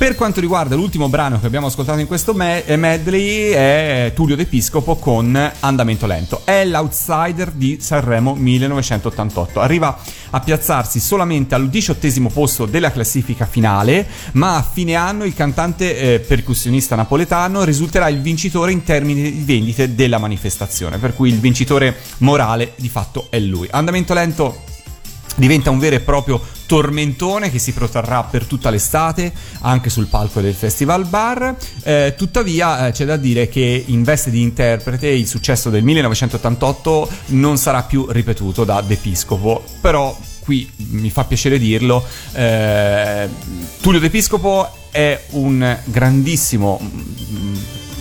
[0.00, 4.34] Per quanto riguarda l'ultimo brano che abbiamo ascoltato in questo me- eh, medley è Tullio
[4.34, 6.40] D'Episcopo con Andamento Lento.
[6.44, 9.60] È l'outsider di Sanremo 1988.
[9.60, 9.98] Arriva
[10.30, 16.14] a piazzarsi solamente al diciottesimo posto della classifica finale, ma a fine anno il cantante
[16.14, 21.40] eh, percussionista napoletano risulterà il vincitore in termini di vendite della manifestazione, per cui il
[21.40, 23.68] vincitore morale di fatto è lui.
[23.70, 24.68] Andamento Lento
[25.36, 30.40] diventa un vero e proprio tormentone che si protrarrà per tutta l'estate anche sul palco
[30.40, 31.56] del Festival Bar.
[31.82, 37.08] Eh, tuttavia eh, c'è da dire che in veste di interprete il successo del 1988
[37.26, 43.28] non sarà più ripetuto da D'Episcopo, però qui mi fa piacere dirlo, eh,
[43.80, 47.56] Tullio D'Episcopo è un grandissimo mm,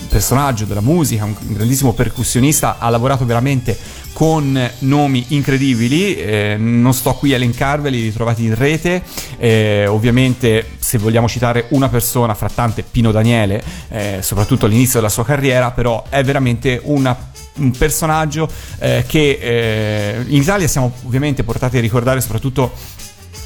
[0.09, 3.77] personaggio della musica, un grandissimo percussionista, ha lavorato veramente
[4.13, 9.01] con nomi incredibili, eh, non sto qui a elencarveli, li trovate in rete,
[9.37, 15.11] eh, ovviamente se vogliamo citare una persona fra tante, Pino Daniele, eh, soprattutto all'inizio della
[15.11, 17.27] sua carriera, però è veramente una
[17.59, 18.49] un personaggio
[18.79, 22.71] eh, che eh, in Italia siamo ovviamente portati a ricordare soprattutto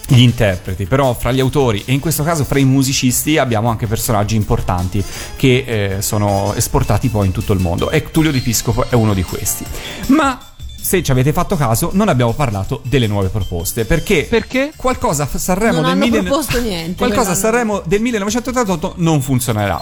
[0.07, 3.87] gli interpreti, però fra gli autori e in questo caso fra i musicisti abbiamo anche
[3.87, 5.03] personaggi importanti
[5.35, 9.13] che eh, sono esportati poi in tutto il mondo e Tullio Di Piscopo è uno
[9.13, 9.65] di questi.
[10.07, 10.52] Ma
[10.83, 14.73] se ci avete fatto caso, non abbiamo parlato delle nuove proposte perché, Perché?
[14.75, 17.33] qualcosa a Sanremo Non del hanno mille- proposto niente, Qualcosa.
[17.35, 19.81] Sanremo del 1988 non funzionerà.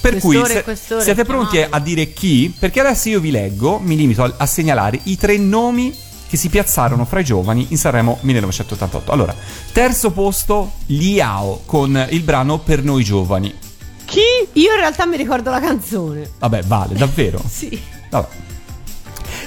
[0.00, 2.52] Per cui Questore, se- questore, siete pronti a dire chi?
[2.58, 5.94] Perché adesso io vi leggo, mi limito a, a segnalare i tre nomi
[6.28, 9.12] che si piazzarono fra i giovani in Sanremo 1988.
[9.12, 9.32] Allora,
[9.70, 13.54] terzo posto Liao con il brano Per noi giovani.
[14.04, 14.20] Chi?
[14.54, 16.28] Io in realtà mi ricordo la canzone.
[16.40, 17.40] Vabbè, vale, davvero?
[17.48, 17.80] Sì.
[18.10, 18.26] Vabbè.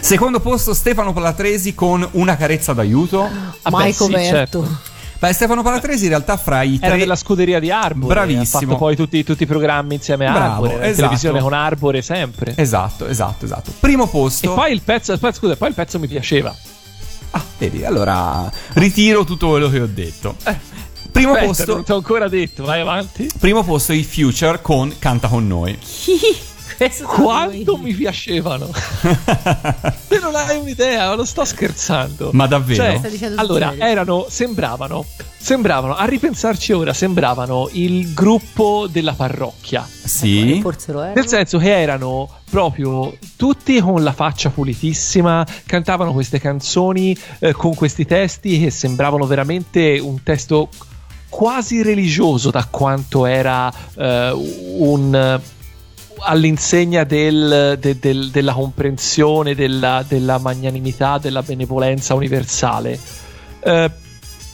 [0.06, 3.22] Secondo posto Stefano Palatresi con Una carezza d'aiuto.
[3.22, 4.78] Vabbè, Maico sì, certo.
[5.18, 8.14] Beh, Stefano Palatresi in realtà fra i tre Era della scuderia di Arbore.
[8.14, 8.44] Bravissimo.
[8.44, 10.84] Ha fatto poi tutti, tutti i programmi insieme a Bravo, Arbore.
[10.84, 10.96] esatto.
[10.96, 12.54] televisione con Arbore sempre.
[12.56, 13.74] Esatto, esatto, esatto.
[13.80, 14.52] Primo posto.
[14.52, 16.56] E poi il pezzo, scusa, poi il pezzo mi piaceva.
[17.32, 20.36] Ah, vedi, allora ritiro tutto quello che ho detto.
[21.12, 23.28] Primo Aspetta, posto non ti ho ancora detto, vai avanti.
[23.40, 25.76] Primo posto i Future con Canta con noi.
[27.06, 28.70] Quanto mi piacevano.
[30.08, 32.32] Te non hai un'idea, non sto scherzando.
[32.34, 33.00] Ma davvero?
[33.00, 35.06] Cioè, allora, erano, sembravano,
[35.38, 39.88] sembravano, a ripensarci ora, sembravano il gruppo della parrocchia.
[39.88, 40.60] Sì.
[40.62, 41.14] Forse lo era.
[41.14, 47.74] Nel senso che erano proprio tutti con la faccia pulitissima, cantavano queste canzoni eh, con
[47.74, 50.70] questi testi che sembravano veramente un testo
[51.30, 55.42] quasi religioso da quanto era eh, un
[56.20, 63.00] all'insegna del- de- del- della comprensione, della, della magnanimità, della benevolenza universale.
[63.62, 63.92] Eh,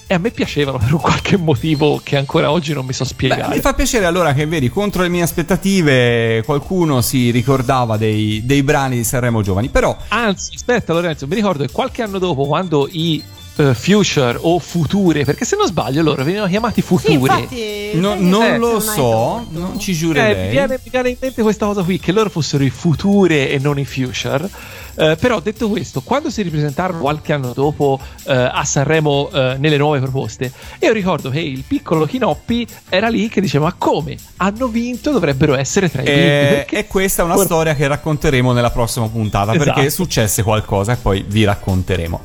[0.08, 3.10] e a me piacevano per un qualche motivo che ancora oggi non mi so Beh,
[3.10, 3.56] spiegare.
[3.56, 8.62] mi fa piacere allora che vedi contro le mie aspettative qualcuno si ricordava dei, dei
[8.62, 9.70] brani di Sanremo Giovani.
[9.70, 13.24] Però Anzi, aspetta Lorenzo, mi ricordo che qualche anno dopo, quando i
[13.70, 17.14] eh, Future o Future, perché se non sbaglio loro venivano chiamati Sì, Future.
[17.14, 20.46] infatti, no- che non se lo so, non ci Eh, giurerei.
[20.46, 23.58] mi, viene, mi viene in mente questa cosa qui, che loro fossero i Future e
[23.60, 24.50] non i Future.
[24.96, 29.78] Eh, però detto questo, quando si ripresentarono qualche anno dopo eh, a Sanremo eh, nelle
[29.78, 34.16] nuove proposte, io ricordo che il piccolo Chinoppi era lì che diceva: Ma come?
[34.38, 36.20] Hanno vinto, dovrebbero essere tra i primi.
[36.20, 39.72] E, Perché- e questa è una Ora- storia che racconteremo nella prossima puntata Esatto.
[39.74, 42.22] perché successe qualcosa e poi vi racconteremo.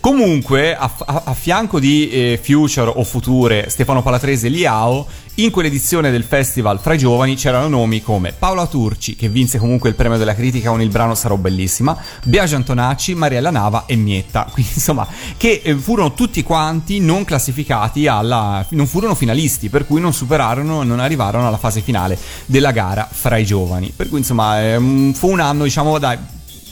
[0.00, 5.50] Comunque, a, a- a fianco di eh, Future o Future, Stefano Palatrese e Liao, in
[5.50, 9.96] quell'edizione del festival fra i giovani c'erano nomi come Paola Turci, che vinse comunque il
[9.96, 14.46] premio della critica con il brano Sarò Bellissima, Biagio Antonacci, Mariella Nava e Mietta.
[14.52, 15.04] Quindi, insomma,
[15.36, 18.64] che eh, furono tutti quanti non classificati alla.
[18.70, 22.16] non furono finalisti, per cui non superarono, non arrivarono alla fase finale
[22.46, 23.92] della gara fra i giovani.
[23.94, 24.78] Per cui, insomma,
[25.14, 26.16] fu un anno, diciamo, dai.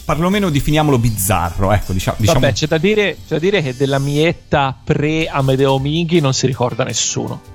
[0.05, 2.16] Perlomeno definiamolo bizzarro, ecco, diciamo.
[2.20, 6.32] diciamo Vabbè, c'è da, dire, c'è da dire che della mietta pre Amedeo Minghi non
[6.32, 7.52] si ricorda nessuno.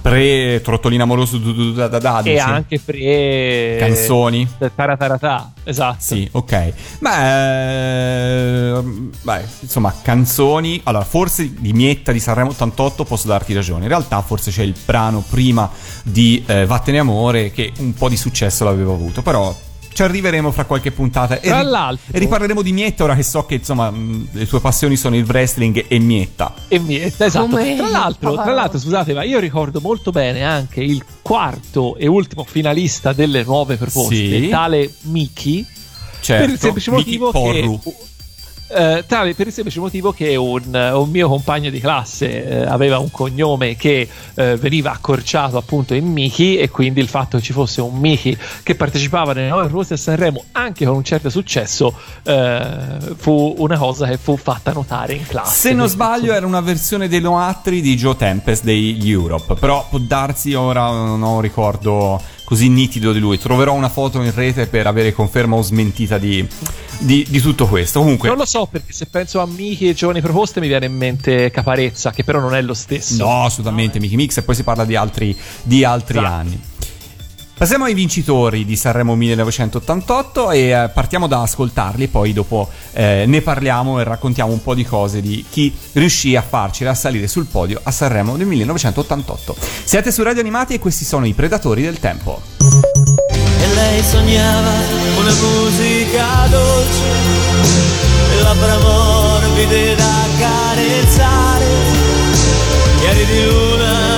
[0.00, 2.38] Pre Trottolina Amoroso du- da da da e dici?
[2.38, 4.48] anche pre Canzoni.
[4.74, 5.96] Tarataratà, esatto.
[6.00, 6.72] Sì, ok.
[6.98, 8.82] Beh,
[9.22, 10.80] beh, insomma, canzoni.
[10.84, 13.82] Allora, forse di Mietta di Sanremo 88 posso darti ragione.
[13.82, 15.70] In realtà, forse c'è il brano prima
[16.02, 19.22] di eh, Vattene Amore che un po' di successo l'aveva avuto.
[19.22, 19.54] Però
[19.98, 21.40] ci arriveremo fra qualche puntata.
[21.40, 24.46] E, Tra ri- l'altro- e riparleremo di Mietta ora che so che insomma mh, le
[24.46, 26.54] tue passioni sono il wrestling e Mietta.
[26.68, 27.48] E mietta, esatto.
[27.48, 32.06] Come Tra l'altro, tra l'altro, scusate, ma io ricordo molto bene anche il quarto e
[32.06, 34.48] ultimo finalista delle nuove proposte, Sì.
[34.48, 35.66] tale Miki.
[36.20, 37.80] Certo, per il semplice Miki motivo Porru.
[37.82, 37.92] che.
[38.68, 42.98] Eh, tale per il semplice motivo che un, un mio compagno di classe eh, aveva
[42.98, 47.52] un cognome che eh, veniva accorciato appunto in Miki e quindi il fatto che ci
[47.52, 51.94] fosse un Miki che partecipava nelle nuove proposte a Sanremo anche con un certo successo
[52.22, 55.68] eh, fu una cosa che fu fatta notare in classe.
[55.68, 59.98] Se non sbaglio era una versione dei Noatri di Joe Tempest degli Europe, però può
[59.98, 63.38] darsi ora non ho ricordo così nitido di lui.
[63.38, 66.46] Troverò una foto in rete per avere conferma o smentita di,
[66.98, 67.98] di- di tutto questo.
[68.00, 70.96] Comunque, Non lo so perché se penso a Miki e giovani proposte mi viene in
[70.96, 73.22] mente Caparezza, che però non è lo stesso.
[73.22, 76.32] no, assolutamente Mickey Mix e poi si parla di altri, di altri Esatto.
[76.34, 76.60] anni.
[77.58, 83.40] Passiamo ai vincitori di Sanremo 1988 e eh, partiamo da ascoltarli poi dopo eh, ne
[83.40, 87.80] parliamo e raccontiamo un po' di cose di chi riuscì a farcela salire sul podio
[87.82, 89.56] a Sanremo nel 1988.
[89.82, 92.40] Siete su Radio Animati e questi sono i Predatori del Tempo.
[92.60, 94.72] e lei sognava
[95.18, 97.06] una musica dolce
[98.40, 101.66] labbra morbide da carezzare
[103.00, 104.17] chiari di luna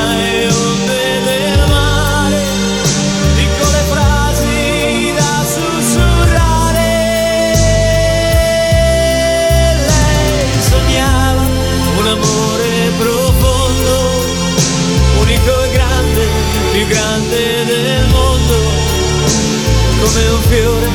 [20.13, 20.89] come un fiore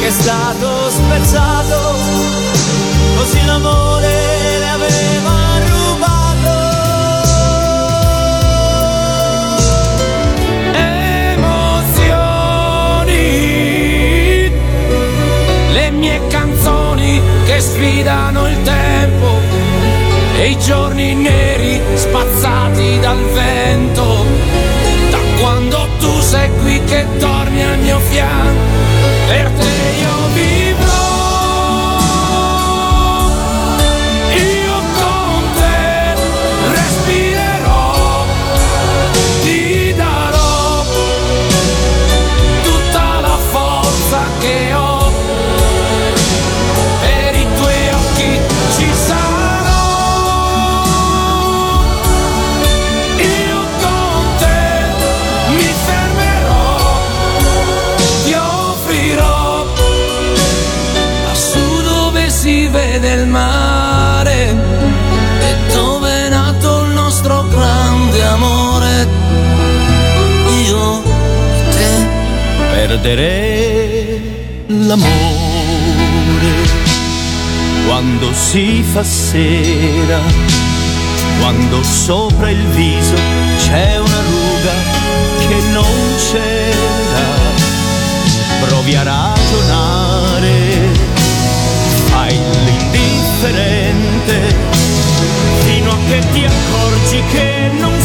[0.00, 1.94] che è stato spezzato,
[3.16, 6.56] così l'amore le aveva rubato.
[13.04, 13.22] Emozioni,
[15.72, 19.40] le mie canzoni che sfidano il tempo
[20.36, 24.37] e i giorni neri spazzati dal vento.
[26.28, 28.60] Sei qui che dormi al mio fianco,
[29.28, 29.64] per te
[29.98, 30.67] io vivrò.
[73.00, 74.20] Perdere
[74.66, 75.06] l'amore
[77.86, 80.20] quando si fa sera,
[81.40, 83.14] quando sopra il viso
[83.58, 84.72] c'è una ruga
[85.38, 87.46] che non c'era.
[88.66, 90.52] Provi a ragionare,
[92.10, 94.56] fai l'indifferente,
[95.60, 97.97] fino a che ti accorgi che non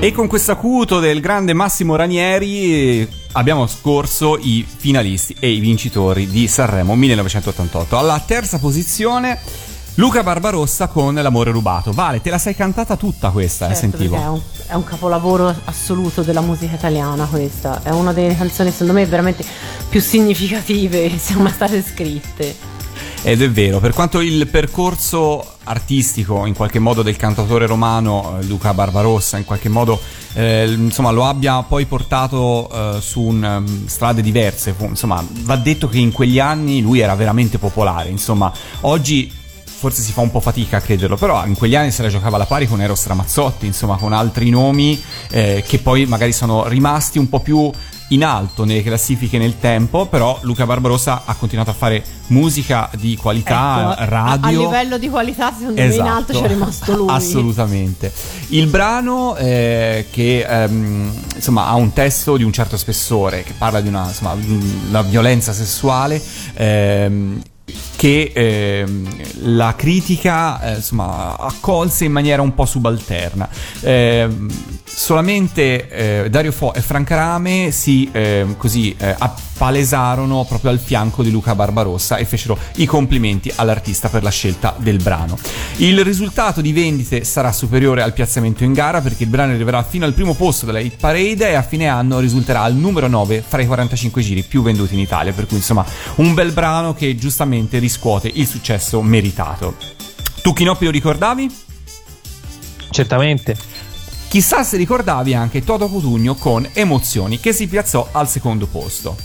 [0.00, 5.60] E con questo acuto del grande Massimo Ranieri eh, abbiamo scorso i finalisti e i
[5.60, 7.96] vincitori di Sanremo 1988.
[7.96, 9.40] Alla terza posizione
[9.96, 11.92] Luca Barbarossa con L'amore rubato.
[11.92, 14.16] Vale, te la sei cantata tutta questa, eh, Certo, sentivo.
[14.16, 17.80] perché È un, è un capolavoro assoluto della musica italiana questa.
[17.82, 19.44] È una delle canzoni secondo me veramente
[19.88, 22.72] più significative che siano mai state scritte.
[23.22, 28.44] Ed è vero, per quanto il percorso artistico in qualche modo del cantautore romano eh,
[28.44, 29.98] Luca Barbarossa in qualche modo
[30.34, 35.88] eh, insomma lo abbia poi portato eh, su un, um, strade diverse, insomma va detto
[35.88, 39.32] che in quegli anni lui era veramente popolare, insomma oggi
[39.76, 42.36] forse si fa un po' fatica a crederlo, però in quegli anni se la giocava
[42.36, 47.18] alla pari con Eros Ramazzotti, insomma con altri nomi eh, che poi magari sono rimasti
[47.18, 47.70] un po' più
[48.08, 53.16] in alto nelle classifiche nel tempo, però Luca Barbarossa ha continuato a fare musica di
[53.16, 54.60] qualità, Ecco, radio.
[54.60, 56.46] A, livello di qualità, secondo me in alto Esatto.
[56.46, 57.08] c'è rimasto lui.
[57.12, 58.12] Assolutamente.
[58.48, 63.80] Il brano eh, che ehm, insomma ha un testo di un certo spessore che parla
[63.80, 64.34] di una insomma,
[65.02, 66.22] violenza sessuale
[66.54, 67.42] ehm,
[68.04, 73.48] che ehm, la critica eh, insomma accolse in maniera un po' subalterna.
[73.80, 74.52] Ehm,
[74.84, 75.88] solamente
[76.24, 81.30] eh, Dario Fo e Franca Rame si ehm, così eh, appalesarono proprio al fianco di
[81.30, 85.38] Luca Barbarossa e fecero i complimenti all'artista per la scelta del brano.
[85.76, 90.04] Il risultato di vendite sarà superiore al piazzamento in gara perché il brano arriverà fino
[90.04, 93.62] al primo posto della hit parade e a fine anno risulterà al numero 9 fra
[93.62, 95.84] i 45 giri più venduti in Italia, per cui insomma
[96.16, 99.76] un bel brano che giustamente riscuote il successo meritato.
[100.42, 101.48] Tu Chinoppi lo ricordavi?
[102.90, 103.56] Certamente.
[104.26, 109.16] Chissà se ricordavi anche Toto Cutugno con Emozioni che si piazzò al secondo posto.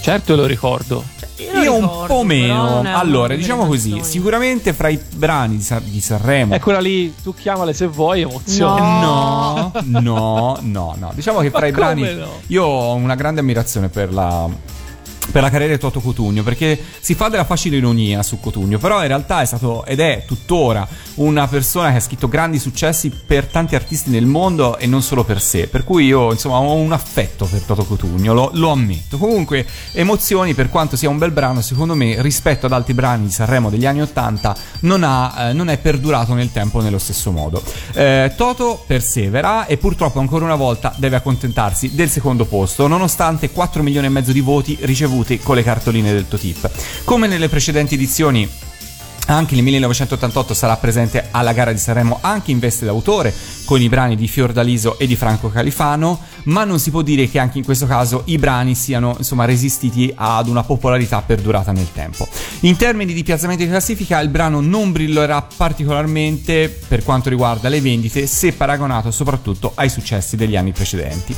[0.00, 1.02] Certo lo ricordo.
[1.38, 2.82] Io un ricordo, po' però meno.
[2.96, 7.72] Allora, diciamo così, sicuramente fra i brani di, Sa- di Sanremo Eccola lì, tu chiamale
[7.74, 8.80] se vuoi, emozione.
[8.80, 11.12] No, no, no, no.
[11.14, 12.40] Diciamo che fra Ma i brani no?
[12.46, 14.48] io ho una grande ammirazione per la
[15.30, 19.00] per la carriera di Toto Cotugno perché si fa della facile ironia su Cotugno però
[19.00, 20.86] in realtà è stato ed è tuttora
[21.16, 25.24] una persona che ha scritto grandi successi per tanti artisti nel mondo e non solo
[25.24, 25.68] per sé.
[25.68, 29.18] Per cui io insomma ho un affetto per Toto Cotugno lo, lo ammetto.
[29.18, 33.30] Comunque emozioni per quanto sia un bel brano secondo me rispetto ad altri brani di
[33.30, 37.62] Sanremo degli anni 80 non, ha, eh, non è perdurato nel tempo nello stesso modo.
[37.92, 43.82] Eh, Toto persevera e purtroppo ancora una volta deve accontentarsi del secondo posto nonostante 4
[43.82, 46.70] milioni e mezzo di voti ricevuti con le cartoline del Totip
[47.04, 48.48] come nelle precedenti edizioni
[49.26, 53.32] anche nel 1988 sarà presente alla gara di Sanremo anche in veste d'autore
[53.70, 57.38] con i brani di Fiordaliso e di Franco Califano, ma non si può dire che
[57.38, 62.26] anche in questo caso i brani siano insomma resistiti ad una popolarità perdurata nel tempo.
[62.62, 67.80] In termini di piazzamento di classifica, il brano non brillerà particolarmente per quanto riguarda le
[67.80, 71.32] vendite, se paragonato soprattutto ai successi degli anni precedenti.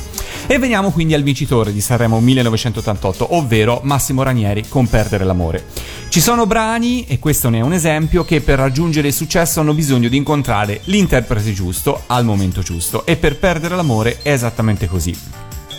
[0.47, 5.65] E veniamo quindi al vincitore di Sanremo 1988, ovvero Massimo Ranieri con Perdere l'amore.
[6.09, 9.73] Ci sono brani, e questo ne è un esempio, che per raggiungere il successo hanno
[9.73, 15.15] bisogno di incontrare l'interprete giusto al momento giusto e per perdere l'amore è esattamente così.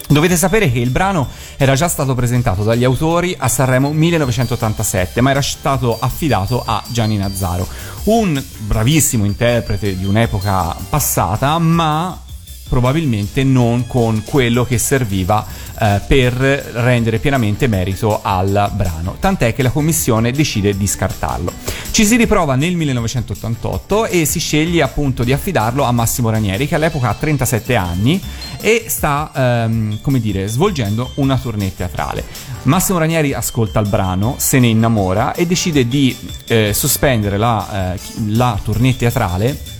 [0.07, 5.31] Dovete sapere che il brano era già stato presentato dagli autori a Sanremo 1987, ma
[5.31, 7.67] era stato affidato a Gianni Nazzaro,
[8.05, 12.21] un bravissimo interprete di un'epoca passata, ma
[12.69, 15.47] probabilmente non con quello che serviva
[15.79, 21.53] eh, per rendere pienamente merito al brano, tant'è che la commissione decide di scartarlo.
[21.91, 26.75] Ci si riprova nel 1988 e si sceglie appunto di affidarlo a Massimo Ranieri che
[26.75, 28.21] all'epoca ha 37 anni
[28.61, 32.25] e sta, ehm, come dire, svolgendo una tournée teatrale.
[32.65, 38.01] Massimo Ranieri ascolta il brano, se ne innamora e decide di eh, sospendere la, eh,
[38.29, 39.74] la tournée teatrale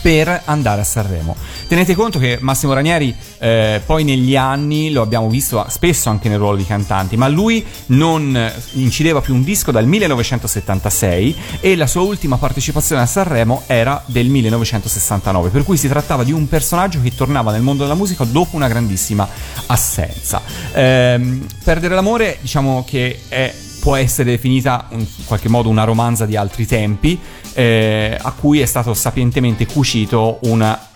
[0.00, 1.36] per andare a Sanremo.
[1.66, 6.38] Tenete conto che Massimo Ranieri eh, poi negli anni lo abbiamo visto spesso anche nel
[6.38, 12.02] ruolo di cantanti, ma lui non incideva più un disco dal 1976 e la sua
[12.02, 17.14] ultima partecipazione a Sanremo era del 1969, per cui si trattava di un personaggio che
[17.14, 19.28] tornava nel mondo della musica dopo una grandissima
[19.66, 20.40] assenza.
[20.72, 26.36] Ehm, Perdere l'amore diciamo che è può essere definita in qualche modo una romanza di
[26.36, 27.18] altri tempi,
[27.58, 30.86] eh, a cui è stato sapientemente cucito una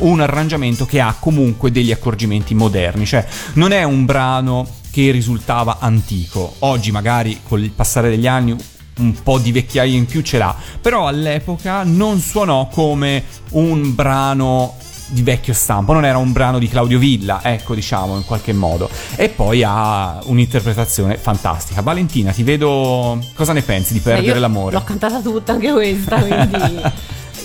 [0.00, 5.76] un arrangiamento che ha comunque degli accorgimenti moderni, cioè non è un brano che risultava
[5.78, 6.56] antico.
[6.60, 8.56] Oggi magari con il passare degli anni
[8.98, 14.74] un po' di vecchiaia in più ce l'ha, però all'epoca non suonò come un brano
[15.08, 18.88] di vecchio stampo, non era un brano di Claudio Villa, ecco diciamo in qualche modo.
[19.16, 21.80] E poi ha un'interpretazione fantastica.
[21.82, 24.74] Valentina, ti vedo cosa ne pensi di perdere Eh, io l'amore?
[24.74, 26.82] L'ho cantata tutta anche questa, quindi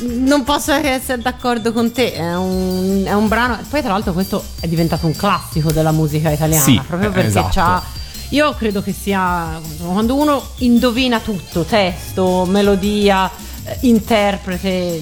[0.25, 2.13] non posso che essere d'accordo con te.
[2.13, 3.59] È un, è un brano.
[3.69, 6.63] Poi, tra l'altro, questo è diventato un classico della musica italiana.
[6.63, 7.49] Sì, proprio perché esatto.
[7.51, 7.83] c'ha.
[8.29, 13.29] Io credo che sia quando uno indovina tutto, testo, melodia,
[13.81, 15.01] interprete,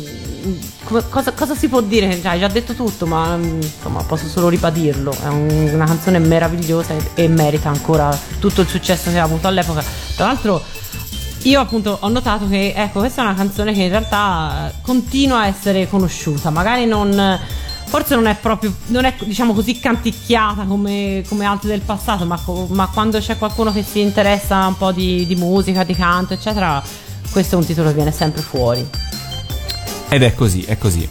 [0.83, 2.19] come- cosa, cosa si può dire?
[2.21, 5.11] Cioè, hai già detto tutto, ma mm, insomma posso solo ribadirlo.
[5.11, 9.47] È un- una canzone meravigliosa e, e merita ancora tutto il successo che ha avuto
[9.47, 9.83] all'epoca.
[10.15, 10.63] Tra l'altro,
[11.43, 15.47] io appunto ho notato che ecco, questa è una canzone che in realtà continua a
[15.47, 17.39] essere conosciuta, magari non
[17.91, 22.39] forse non è proprio non è diciamo così canticchiata come, come altre del passato, ma,
[22.67, 26.81] ma quando c'è qualcuno che si interessa un po' di, di musica, di canto, eccetera,
[27.31, 28.85] questo è un titolo che viene sempre fuori.
[30.09, 31.07] Ed è così, è così.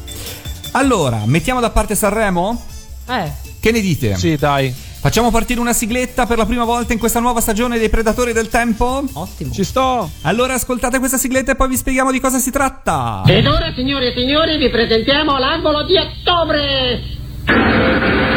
[0.73, 2.63] Allora, mettiamo da parte Sanremo?
[3.09, 4.17] Eh, Che ne dite?
[4.17, 4.73] Sì, dai.
[5.01, 8.49] Facciamo partire una sigletta per la prima volta in questa nuova stagione dei Predatori del
[8.51, 9.03] Tempo?
[9.15, 9.51] ottimo.
[9.53, 10.11] Ci sto.
[10.23, 13.23] Allora ascoltate questa sigletta e poi vi spieghiamo di cosa si tratta.
[13.27, 18.30] Ed ora, signori e signori, vi presentiamo l'angolo di ottobre!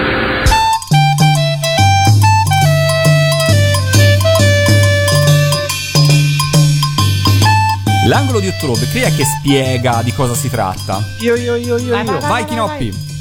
[8.07, 11.01] L'angolo di ottobre, chi è che spiega di cosa si tratta?
[11.21, 12.11] Io, io, io, io, Vai, io.
[12.11, 12.29] vai, vai.
[12.29, 13.11] Vai Chinoppi.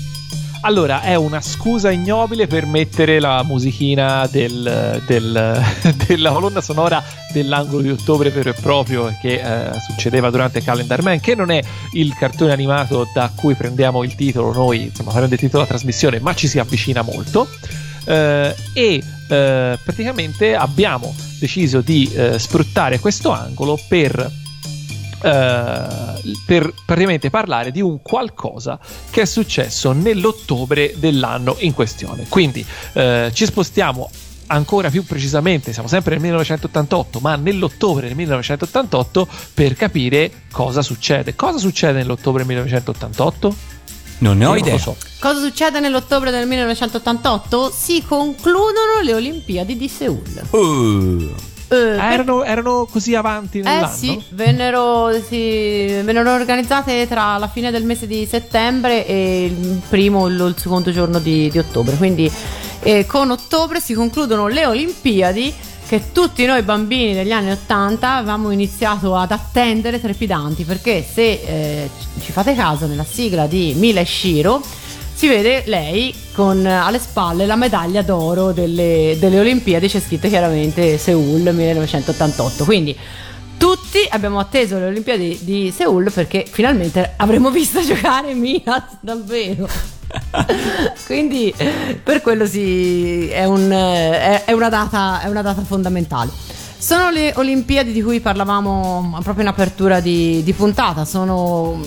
[0.64, 5.62] Allora, è una scusa ignobile per mettere la musichina del- del-
[6.06, 7.02] della colonna sonora
[7.32, 11.60] dell'angolo di ottobre vero e proprio che eh, succedeva durante Calendar Man, che non è
[11.94, 16.18] il cartone animato da cui prendiamo il titolo, noi insomma prende il titolo della trasmissione,
[16.20, 17.48] ma ci si avvicina molto.
[18.04, 24.30] Eh, e eh, praticamente abbiamo deciso di eh, sfruttare questo angolo per
[25.22, 25.86] eh,
[26.46, 28.78] per praticamente parlare di un qualcosa
[29.10, 32.26] che è successo nell'ottobre dell'anno in questione.
[32.28, 34.10] Quindi eh, ci spostiamo
[34.46, 41.34] ancora più precisamente, siamo sempre nel 1988, ma nell'ottobre del 1988 per capire cosa succede.
[41.34, 43.80] Cosa succede nell'ottobre 1988?
[44.18, 44.78] Non ne ho idea.
[44.78, 44.96] so.
[45.18, 47.72] Cosa succede nell'ottobre del 1988?
[47.74, 50.42] Si concludono le Olimpiadi di Seul.
[50.50, 51.34] Uh,
[51.76, 53.94] erano, erano così avanti Eh nell'anno?
[53.94, 60.20] sì, vennero, sì, vennero organizzate tra la fine del mese di settembre e il primo
[60.20, 61.96] o il secondo giorno di, di ottobre.
[61.96, 62.30] Quindi
[62.80, 65.54] eh, con ottobre si concludono le Olimpiadi
[65.86, 71.90] che tutti noi bambini degli anni 80 avevamo iniziato ad attendere trepidanti perché se eh,
[72.22, 74.62] ci fate caso nella sigla di Mila e Shiro
[75.22, 80.26] si vede lei con eh, alle spalle la medaglia d'oro delle, delle Olimpiadi, c'è scritto
[80.26, 82.64] chiaramente Seoul 1988.
[82.64, 82.98] Quindi
[83.56, 89.68] tutti abbiamo atteso le Olimpiadi di Seoul perché finalmente avremmo visto giocare Milan davvero.
[91.06, 91.54] Quindi
[92.02, 96.32] per quello sì, è, un, è- è una data, è una data fondamentale.
[96.76, 101.80] Sono le Olimpiadi di cui parlavamo proprio in apertura di, di puntata, sono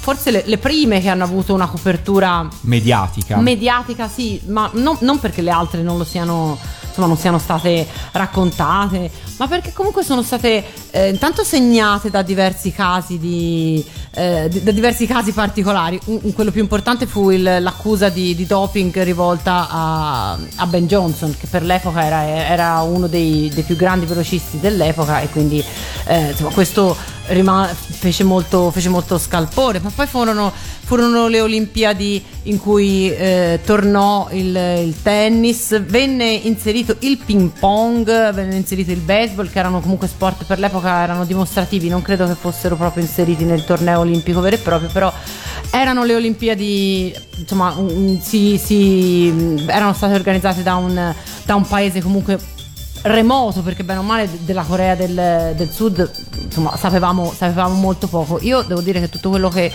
[0.00, 3.36] forse le, le prime che hanno avuto una copertura Mediatica.
[3.36, 6.58] mediatica, sì, ma non, non perché le altre non lo siano,
[6.88, 12.72] insomma, non siano state raccontate, ma perché comunque sono state eh, intanto segnate da diversi
[12.72, 16.00] casi di, eh, di- da diversi casi particolari.
[16.06, 20.86] Un- un- quello più importante fu il- l'accusa di, di doping rivolta a, a Ben
[20.86, 25.62] Johnson, che per l'epoca era, era uno dei, dei più grandi velocisti dell'epoca, e quindi
[26.06, 26.96] eh, insomma, questo
[27.30, 29.80] rima- fece, molto, fece molto scalpore.
[29.80, 30.52] Ma poi furono,
[30.84, 34.54] furono le Olimpiadi in cui eh, tornò il,
[34.84, 40.44] il tennis, venne inserito il ping pong, venne inserito il baseball, che erano comunque sport
[40.44, 44.60] per l'epoca erano dimostrativi, non credo che fossero proprio inseriti nel torneo olimpico vero e
[44.60, 45.12] proprio, però
[45.70, 52.00] erano le Olimpiadi, insomma, mm, si- si- erano state organizzate da un, da un paese
[52.00, 52.38] comunque
[53.02, 56.10] remoto perché bene o male de- della Corea del, del Sud
[56.44, 58.38] insomma sapevamo, sapevamo molto poco.
[58.42, 59.72] Io devo dire che tutto quello che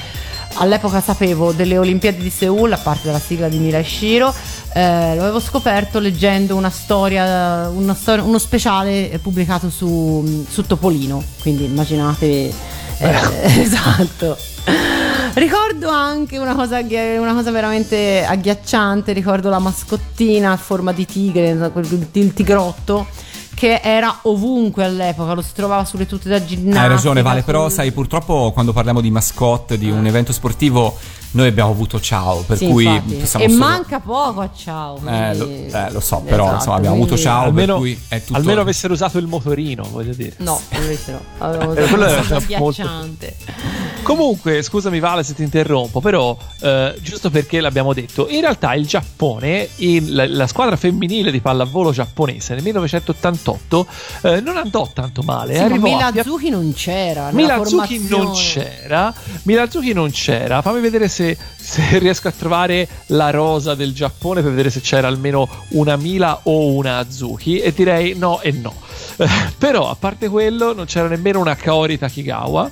[0.55, 4.33] all'epoca sapevo delle Olimpiadi di Seoul a parte della sigla di Mira Shiro
[4.73, 11.23] eh, l'avevo scoperto leggendo una storia, una storia uno speciale eh, pubblicato su, su Topolino.
[11.41, 12.53] Quindi immaginate
[12.97, 13.15] eh,
[13.61, 14.37] esatto
[15.35, 21.49] Ricordo anche una cosa, una cosa veramente agghiacciante, ricordo la mascottina a forma di tigre,
[21.49, 23.07] il tigrotto,
[23.53, 26.81] che era ovunque all'epoca, lo si trovava sulle tute da ginnastica.
[26.81, 30.97] Hai ragione, Vale, però sai, purtroppo quando parliamo di mascotte di un evento sportivo,
[31.35, 32.85] noi abbiamo avuto ciao, per Sì, cui
[33.19, 34.99] E solo- manca poco a ciao.
[35.05, 38.23] Eh, lo, eh, lo so, però Esatto, insomma, abbiamo avuto ciao, almeno, per cui è
[38.23, 38.37] tutto...
[38.37, 40.33] almeno avessero usato il motorino, voglio dire.
[40.37, 41.19] No, invece no.
[41.39, 42.89] Avevo Eh, quello era cosa già molto-.
[44.03, 48.85] Comunque, scusami Vale se ti interrompo, però eh, giusto perché l'abbiamo detto, in realtà il
[48.85, 53.87] Giappone, il- la, la squadra femminile di pallavolo giapponese nel 1988
[54.21, 55.53] eh, non andò tanto male.
[55.55, 57.29] Sì, ma arrivò a pia- Milazuki non c'era.
[57.31, 59.13] Milazuki non c'era.
[59.43, 60.61] Milazuki non c'era.
[60.61, 65.07] Fammi vedere se, se riesco a trovare la rosa del Giappone per vedere se c'era
[65.07, 67.59] almeno una Mila o una Azuki.
[67.59, 68.73] E direi no e no.
[69.57, 72.69] Però, a parte quello, non c'era nemmeno una Kaori Takigawa.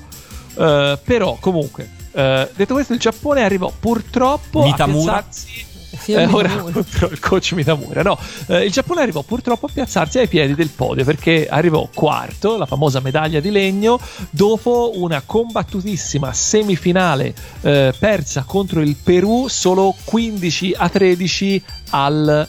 [0.56, 5.18] Eh, però, comunque, eh, detto questo, il Giappone arrivò purtroppo Mitamura.
[5.18, 5.72] a piazzarsi.
[6.06, 8.02] Eh, ora il coach Mitamura.
[8.02, 8.18] No,
[8.48, 12.66] eh, il Giappone arrivò purtroppo a piazzarsi ai piedi del podio perché arrivò quarto, la
[12.66, 14.00] famosa medaglia di legno,
[14.30, 22.48] dopo una combattutissima semifinale eh, persa contro il Perù solo 15 a 13 al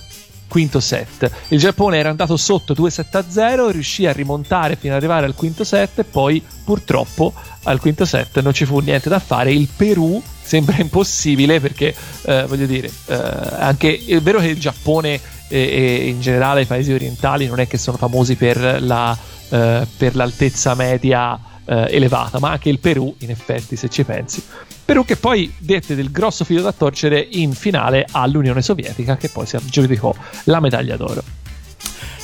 [0.55, 1.29] quinto set.
[1.49, 6.05] Il Giappone era andato sotto 2-7-0, riuscì a rimontare fino ad arrivare al quinto set
[6.05, 9.53] poi purtroppo al quinto set non ci fu niente da fare.
[9.53, 13.15] Il Perù sembra impossibile perché eh, voglio dire, eh,
[13.59, 17.67] anche è vero che il Giappone e, e in generale i paesi orientali non è
[17.67, 19.19] che sono famosi per, la,
[19.49, 24.41] eh, per l'altezza media eh, elevata, ma anche il Perù, in effetti, se ci pensi.
[24.85, 29.47] Perù che poi dette del grosso filo da torcere in finale all'Unione Sovietica, che poi
[29.47, 31.23] si aggiudicò la medaglia d'oro.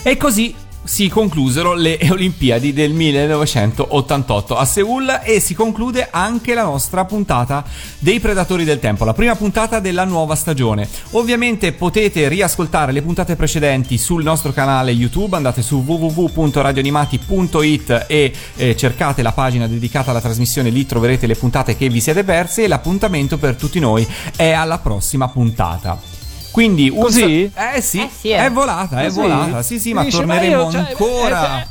[0.03, 6.63] E così si conclusero le Olimpiadi del 1988 a Seoul e si conclude anche la
[6.63, 7.63] nostra puntata
[7.99, 10.89] dei Predatori del Tempo, la prima puntata della nuova stagione.
[11.13, 18.77] Ovviamente potete riascoltare le puntate precedenti sul nostro canale YouTube, andate su www.radioanimati.it e eh,
[18.77, 22.69] cercate la pagina dedicata alla trasmissione, lì troverete le puntate che vi siete perse e
[22.69, 26.10] l'appuntamento per tutti noi è alla prossima puntata.
[26.51, 27.51] Quindi un Così?
[27.55, 28.39] eh sì, Eh sì, eh.
[28.47, 29.21] è volata, è Così?
[29.21, 29.63] volata.
[29.63, 31.67] Sì, sì, ma Dice, torneremo ma io, cioè, ancora eh,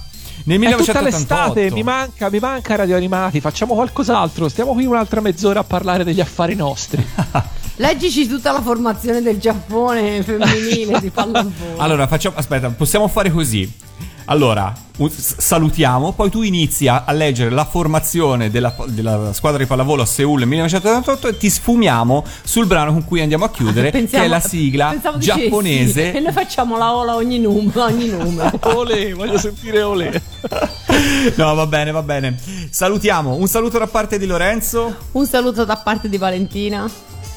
[0.46, 1.04] nel È tutta 1988.
[1.04, 6.04] l'estate, mi manca, mi manca Radio Animati, facciamo qualcos'altro, stiamo qui un'altra mezz'ora a parlare
[6.04, 7.06] degli affari nostri.
[7.76, 11.78] Leggici tutta la formazione del Giappone femminile di pallavolo.
[11.78, 13.72] Allora, facciamo aspetta, possiamo fare così.
[14.32, 14.72] Allora,
[15.08, 20.06] salutiamo, poi tu inizi a, a leggere la formazione della, della squadra di pallavolo a
[20.06, 24.40] Seoul 1988 e ti sfumiamo sul brano con cui andiamo a chiudere, che è la
[24.40, 26.14] sigla pensavo dicessi, giapponese.
[26.20, 27.86] E noi facciamo la ola ogni numero.
[27.86, 28.52] Ogni numero.
[28.78, 30.22] Olè, voglio sentire Olè.
[31.36, 32.38] No, va bene, va bene.
[32.70, 34.96] Salutiamo, un saluto da parte di Lorenzo.
[35.14, 36.88] Un saluto da parte di Valentina.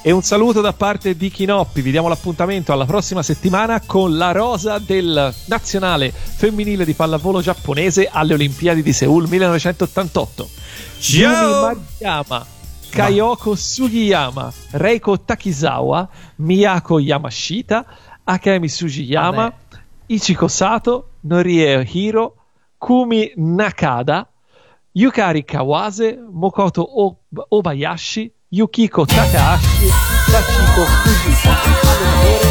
[0.04, 1.80] E un saluto da parte di Chinoppi.
[1.80, 8.08] Vi diamo l'appuntamento alla prossima settimana con la rosa del nazionale femminile di pallavolo giapponese
[8.10, 10.48] alle Olimpiadi di Seoul 1988.
[10.98, 11.30] Ciao!
[11.30, 11.60] Yumi
[12.00, 12.46] Mariyama,
[12.90, 16.08] Kayoko Sugiyama, Reiko Takizawa,
[16.38, 17.84] Miyako Yamashita,
[18.24, 19.80] Akemi Sugiyama, Vabbè.
[20.06, 22.34] Ichiko Sato, Norie Hiro,
[22.76, 24.26] Kumi Nakada,
[24.96, 27.18] Yukari Kawase, Mokoto O-
[27.50, 29.88] Obayashi, Yukiko Takahashi,
[30.30, 32.41] Sachiko Fujita.